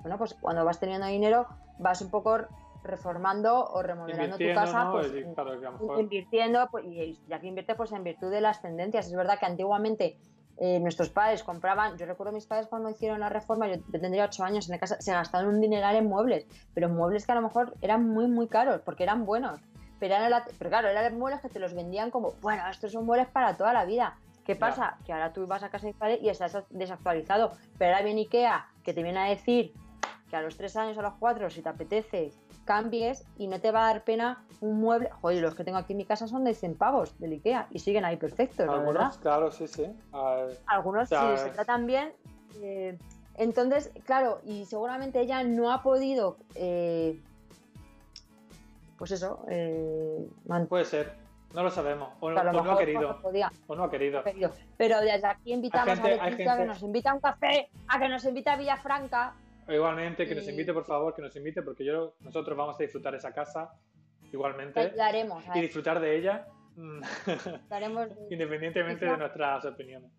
bueno, 0.03 0.19
pues 0.19 0.35
cuando 0.35 0.65
vas 0.65 0.81
teniendo 0.81 1.07
dinero, 1.07 1.47
vas 1.79 2.01
un 2.01 2.11
poco 2.11 2.39
reformando 2.83 3.65
o 3.67 3.83
remodelando 3.83 4.37
tu 4.37 4.45
casa, 4.55 4.85
¿no? 4.85 4.93
pues, 4.93 5.13
claro, 5.35 5.61
mejor- 5.73 6.01
invirtiendo, 6.01 6.69
pues, 6.71 6.85
y 6.87 7.19
ya 7.29 7.39
que 7.41 7.47
invierte 7.47 7.75
pues 7.75 7.93
en 7.93 8.05
virtud 8.05 8.31
de 8.31 8.41
las 8.41 8.61
tendencias. 8.63 9.07
Es 9.07 9.15
verdad 9.15 9.39
que 9.39 9.47
antiguamente 9.47 10.19
eh, 10.63 10.79
nuestros 10.81 11.09
padres 11.09 11.43
compraban, 11.43 11.97
yo 11.97 12.05
recuerdo 12.05 12.31
a 12.33 12.35
mis 12.35 12.47
padres 12.47 12.67
cuando 12.67 12.91
hicieron 12.91 13.21
la 13.21 13.31
reforma, 13.31 13.67
yo 13.69 13.81
tendría 13.99 14.25
8 14.27 14.45
años 14.45 14.69
en 14.69 14.73
la 14.75 14.79
casa, 14.79 14.97
se 15.01 15.11
gastaban 15.13 15.47
un 15.49 15.61
dineral 15.61 15.97
en 15.97 16.07
muebles, 16.07 16.47
pero 16.75 16.89
muebles 16.91 17.25
que 17.25 17.33
a 17.33 17.35
lo 17.37 17.41
mejor 17.43 17.75
eran 17.81 18.07
muy, 18.07 18.27
muy 18.27 18.47
caros, 18.47 18.83
porque 18.83 19.05
eran 19.05 19.25
buenos. 19.25 19.59
Pero, 19.99 20.15
eran 20.17 20.31
la- 20.31 20.45
pero 20.59 20.69
claro, 20.71 20.89
eran 20.89 21.19
muebles 21.19 21.41
que 21.41 21.49
te 21.49 21.59
los 21.61 21.73
vendían 21.75 22.11
como, 22.11 22.33
bueno, 22.43 22.63
estos 22.71 22.93
son 22.93 23.07
muebles 23.07 23.29
para 23.29 23.57
toda 23.57 23.73
la 23.73 23.85
vida. 23.87 24.19
¿Qué 24.45 24.55
Ya. 24.55 24.59
pasa? 24.61 24.97
Que 25.07 25.13
ahora 25.15 25.33
tú 25.33 25.47
vas 25.47 25.63
a 25.63 25.69
casa 25.71 25.87
de 25.87 25.93
tus 25.93 25.99
padres 26.01 26.19
y 26.23 26.29
estás 26.29 26.57
desactualizado. 26.71 27.53
Pero 27.79 27.93
ahora 27.93 28.05
viene 28.05 28.23
Ikea, 28.23 28.67
que 28.83 28.93
te 28.93 29.03
viene 29.03 29.19
a 29.21 29.25
decir 29.31 29.73
que 30.29 30.37
a 30.37 30.43
los 30.43 30.57
3 30.57 30.77
años, 30.77 30.99
a 30.99 31.03
los 31.03 31.15
4, 31.15 31.49
si 31.51 31.63
te 31.63 31.69
apetece, 31.69 32.33
cambies 32.65 33.25
y 33.37 33.47
no 33.49 33.61
te 33.61 33.71
va 33.73 33.85
a 33.89 33.93
dar 33.93 34.05
pena 34.05 34.45
un 34.61 34.81
mueble. 34.81 35.11
Joder, 35.21 35.43
los 35.43 35.55
que 35.55 35.65
tengo 35.65 35.79
aquí 35.79 35.93
en 35.95 35.99
mi 35.99 36.05
casa 36.05 36.27
son 36.29 36.45
de 36.45 36.55
100 36.55 36.77
pavos 36.77 37.19
del 37.19 37.33
Ikea 37.33 37.67
y 37.71 37.79
siguen 37.79 38.05
ahí 38.05 38.17
perfectos, 38.17 38.67
verdad. 38.67 38.79
Algunos, 38.81 39.19
claro, 39.19 39.51
sí, 39.51 39.67
sí. 39.67 39.87
Algunos 40.67 41.09
sí, 41.09 41.15
se 41.37 41.51
tratan 41.51 41.87
bien. 41.87 42.13
eh, 42.63 42.99
entonces, 43.37 43.91
claro, 44.05 44.41
y 44.45 44.67
seguramente 44.67 45.21
ella 45.21 45.43
no 45.45 45.73
ha 45.73 45.83
podido, 45.83 46.37
eh, 46.57 47.19
pues 48.99 49.13
eso, 49.13 49.45
eh, 49.49 50.29
puede 50.69 50.85
ser. 50.85 51.13
No 51.55 51.63
lo 51.65 51.71
sabemos. 51.71 52.11
O, 52.21 52.31
lo 52.31 52.41
o 52.41 52.45
no 52.45 52.73
ha 52.73 52.79
querido. 52.79 53.01
no 53.15 53.23
podía, 53.23 53.51
O 53.67 53.75
no 53.75 53.85
ha 53.85 53.91
querido. 53.91 54.23
Pero 54.77 55.01
desde 55.01 55.27
aquí 55.27 55.53
invitamos 55.53 55.95
gente- 55.95 56.21
a 56.21 56.23
hay 56.25 56.31
Leticia 56.33 56.53
gente- 56.53 56.63
que 56.63 56.69
nos 56.69 56.83
invita 56.83 57.11
a 57.11 57.15
un 57.15 57.21
café, 57.21 57.71
a 57.89 57.99
que 57.99 58.09
nos 58.09 58.25
invita 58.25 58.53
a 58.53 58.57
Villafranca. 58.57 59.33
Igualmente, 59.73 60.27
que 60.27 60.35
nos 60.35 60.47
invite, 60.49 60.73
por 60.73 60.85
favor, 60.85 61.15
que 61.15 61.23
nos 61.23 61.35
invite, 61.37 61.63
porque 61.63 61.85
yo, 61.85 62.15
nosotros 62.21 62.57
vamos 62.57 62.77
a 62.77 62.83
disfrutar 62.83 63.15
esa 63.15 63.33
casa 63.33 63.71
Te 64.23 64.37
igualmente 64.37 64.81
ayudaremos, 64.81 65.49
a 65.49 65.57
y 65.57 65.61
disfrutar 65.63 66.01
de 66.01 66.17
ella 66.19 66.47
mm, 66.77 67.01
daremos 67.69 68.09
de- 68.09 68.27
independientemente 68.35 69.05
de 69.07 69.17
nuestras 69.17 69.65
opiniones. 69.65 70.11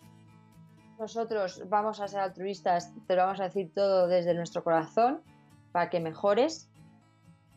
Nosotros 0.97 1.63
vamos 1.67 1.99
a 1.99 2.07
ser 2.07 2.19
altruistas, 2.21 2.93
te 3.07 3.15
lo 3.15 3.23
vamos 3.23 3.39
a 3.41 3.45
decir 3.45 3.73
todo 3.73 4.07
desde 4.07 4.33
nuestro 4.33 4.63
corazón 4.63 5.21
para 5.71 5.89
que 5.89 5.99
mejores. 5.99 6.70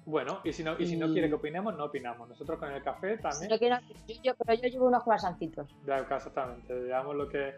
Bueno, 0.06 0.40
y 0.44 0.52
si 0.52 0.62
no, 0.62 0.76
y 0.78 0.86
si 0.86 0.96
no 0.96 1.10
quiere 1.12 1.28
que 1.28 1.34
opinemos, 1.34 1.74
no 1.76 1.84
opinamos. 1.86 2.28
Nosotros 2.28 2.58
con 2.58 2.70
el 2.70 2.82
café 2.82 3.16
Si 3.16 3.22
también, 3.22 3.50
no 3.50 3.58
quiero- 3.58 3.78
yo, 4.06 4.14
yo- 4.22 4.34
pero 4.36 4.60
yo 4.62 4.68
llevo 4.68 4.86
unos 4.88 5.02
croissantitos. 5.02 5.66
ya, 5.86 5.98
exactamente, 5.98 6.82
digamos 6.84 7.16
lo 7.16 7.28
que, 7.28 7.54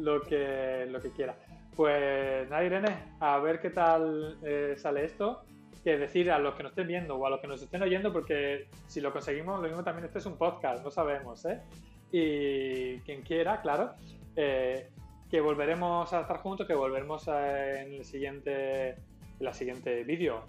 lo 0.00 0.20
que, 0.22 0.86
lo 0.88 1.00
que 1.00 1.10
quiera. 1.10 1.34
Pues 1.74 2.48
nada, 2.50 2.62
Irene, 2.64 2.96
a 3.18 3.38
ver 3.38 3.60
qué 3.60 3.70
tal 3.70 4.38
eh, 4.44 4.74
sale 4.76 5.04
esto. 5.04 5.42
Que 5.82 5.98
decir 5.98 6.30
a 6.30 6.38
los 6.38 6.54
que 6.54 6.62
nos 6.62 6.70
estén 6.70 6.86
viendo 6.86 7.16
o 7.16 7.26
a 7.26 7.30
los 7.30 7.40
que 7.40 7.48
nos 7.48 7.60
estén 7.60 7.82
oyendo, 7.82 8.12
porque 8.12 8.68
si 8.86 9.00
lo 9.00 9.12
conseguimos, 9.12 9.60
lo 9.60 9.66
mismo 9.66 9.82
también 9.82 10.04
este 10.06 10.20
es 10.20 10.26
un 10.26 10.36
podcast, 10.38 10.84
no 10.84 10.92
sabemos, 10.92 11.44
¿eh? 11.44 11.60
Y 12.12 12.98
quien 13.00 13.22
quiera, 13.22 13.60
claro, 13.62 13.90
eh, 14.36 14.88
que 15.28 15.40
volveremos 15.40 16.12
a 16.12 16.20
estar 16.20 16.36
juntos, 16.38 16.68
que 16.68 16.74
volveremos 16.74 17.26
a- 17.26 17.80
en 17.82 17.94
el 17.94 18.04
siguiente, 18.04 18.90
en 18.90 18.96
la 19.40 19.52
siguiente 19.52 20.04
vídeo 20.04 20.44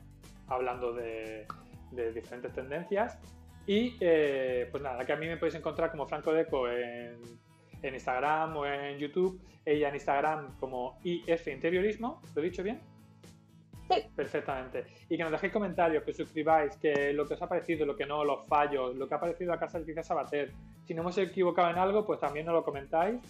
hablando 0.47 0.93
de, 0.93 1.45
de 1.91 2.11
diferentes 2.11 2.53
tendencias. 2.53 3.17
Y 3.65 3.95
eh, 3.99 4.67
pues 4.71 4.83
nada, 4.83 5.05
que 5.05 5.13
a 5.13 5.15
mí 5.15 5.27
me 5.27 5.37
podéis 5.37 5.55
encontrar 5.55 5.91
como 5.91 6.05
Franco 6.05 6.33
Deco 6.33 6.67
en, 6.67 7.17
en 7.81 7.93
Instagram 7.93 8.57
o 8.57 8.65
en 8.65 8.97
YouTube. 8.97 9.41
Ella 9.65 9.89
en 9.89 9.95
Instagram 9.95 10.57
como 10.59 10.99
IF 11.03 11.47
Interiorismo. 11.47 12.21
¿Lo 12.35 12.41
he 12.41 12.45
dicho 12.45 12.63
bien? 12.63 12.81
Sí. 13.89 14.03
Perfectamente. 14.15 14.85
Y 15.09 15.17
que 15.17 15.23
nos 15.23 15.31
dejéis 15.31 15.53
comentarios, 15.53 16.03
que 16.03 16.13
suscribáis, 16.13 16.75
que 16.77 17.13
lo 17.13 17.25
que 17.25 17.35
os 17.35 17.41
ha 17.41 17.47
parecido, 17.47 17.85
lo 17.85 17.95
que 17.95 18.05
no, 18.05 18.23
los 18.23 18.45
fallos, 18.47 18.95
lo 18.95 19.07
que 19.07 19.15
ha 19.15 19.19
parecido 19.19 19.53
a 19.53 19.59
casa 19.59 19.79
de 19.79 20.03
Sabater. 20.03 20.51
Si 20.85 20.93
no 20.93 21.01
hemos 21.01 21.17
equivocado 21.17 21.69
en 21.69 21.77
algo, 21.77 22.05
pues 22.05 22.19
también 22.19 22.45
nos 22.45 22.55
lo 22.55 22.63
comentáis 22.63 23.21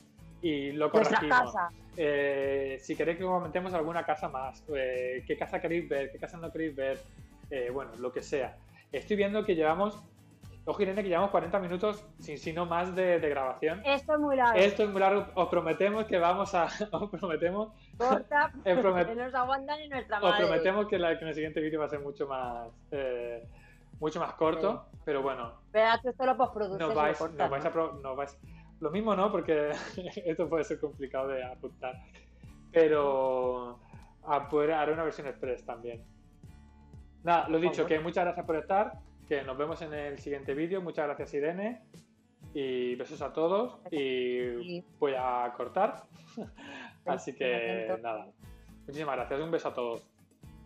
y 0.43 0.71
lo 0.73 0.91
corregimos. 0.91 1.56
Eh, 1.97 2.77
si 2.82 2.95
queréis 2.95 3.17
que 3.17 3.23
comentemos 3.23 3.73
alguna 3.73 4.03
casa 4.06 4.27
más, 4.29 4.63
eh, 4.75 5.23
qué 5.25 5.38
casa 5.38 5.60
queréis 5.62 5.88
ver, 5.89 6.12
qué 6.12 6.19
casa 6.19 6.38
no 6.38 6.51
queréis 6.51 6.75
ver, 6.75 6.99
eh, 7.49 7.69
bueno, 7.71 7.91
lo 7.97 8.12
que 8.12 8.21
sea. 8.21 8.56
Estoy 8.91 9.15
viendo 9.15 9.45
que 9.45 9.56
llevamos, 9.56 10.03
ojo 10.65 10.82
Irene, 10.82 11.01
que 11.01 11.10
llevamos 11.10 11.29
40 11.32 11.60
minutos, 11.60 12.06
sin 12.19 12.38
si 12.38 12.51
no 12.51 12.65
más 12.65 12.95
de, 12.95 13.19
de 13.19 13.29
grabación. 13.29 13.82
Esto 13.86 14.13
es 14.15 14.19
muy 14.19 14.36
largo. 14.36 14.60
Esto 14.60 14.84
es 14.84 14.89
muy 14.89 14.99
largo, 14.99 15.27
os 15.36 15.47
prometemos 15.49 16.06
que 16.06 16.17
vamos 16.17 16.53
a, 16.56 16.65
os 16.91 17.10
prometemos, 17.10 17.69
Corta, 17.97 18.51
promet- 18.77 19.08
no 19.15 19.23
nos 19.25 19.34
aguanta 19.36 19.77
ni 19.77 19.88
nuestra 19.88 20.17
os 20.17 20.23
madre. 20.23 20.45
prometemos 20.45 20.88
que, 20.88 20.99
la- 20.99 21.17
que 21.17 21.23
en 21.23 21.27
el 21.29 21.34
siguiente 21.36 21.62
vídeo 21.62 21.79
va 21.79 21.86
a 21.86 21.89
ser 21.89 21.99
mucho 22.01 22.27
más, 22.27 22.67
eh, 22.91 23.43
mucho 23.99 24.19
más 24.19 24.34
corto, 24.34 24.88
pero 25.06 25.21
bueno, 25.21 25.53
Pero 25.71 25.88
esto 26.10 26.25
lo 26.25 26.36
nos 26.79 26.95
vais, 26.95 27.21
nos 27.21 27.49
vais 27.49 27.65
a 27.65 27.71
pro- 27.71 27.93
nos 28.01 28.17
vais- 28.17 28.38
lo 28.84 28.91
mismo 28.91 29.15
no, 29.15 29.32
porque 29.32 29.72
esto 30.26 30.50
puede 30.50 30.63
ser 30.65 30.80
complicado 30.80 31.30
de 31.30 31.43
apuntar. 31.43 31.96
Pero 32.72 33.80
a 34.24 34.50
poder 34.50 34.74
haré 34.74 34.93
una 34.93 35.04
versión 35.04 35.28
express 35.28 35.65
también. 35.65 36.04
Nada, 37.24 37.48
lo 37.48 37.60
dicho, 37.60 37.84
Vamos. 37.84 37.88
que 37.88 38.00
muchas 38.00 38.26
gracias 38.26 38.46
por 38.46 38.58
estar 38.58 39.00
que 39.28 39.41
nos 39.43 39.58
vemos 39.58 39.82
en 39.82 39.93
el 39.93 40.19
siguiente 40.19 40.54
vídeo. 40.54 40.82
Muchas 40.82 41.06
gracias, 41.06 41.34
Irene. 41.34 41.82
Y 42.54 42.96
besos 42.96 43.22
a 43.22 43.32
todos. 43.32 43.80
Y 43.89 44.82
voy 45.00 45.13
a 45.17 45.52
cortar. 45.56 46.04
Así 47.06 47.34
que 47.34 47.98
nada. 48.02 48.28
Muchísimas 48.86 49.15
gracias. 49.15 49.39
Un 49.39 49.52
beso 49.52 49.69
a 49.69 49.74
todos. 49.74 50.08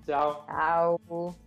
Chao. 0.05 0.45
Chao. 0.47 1.46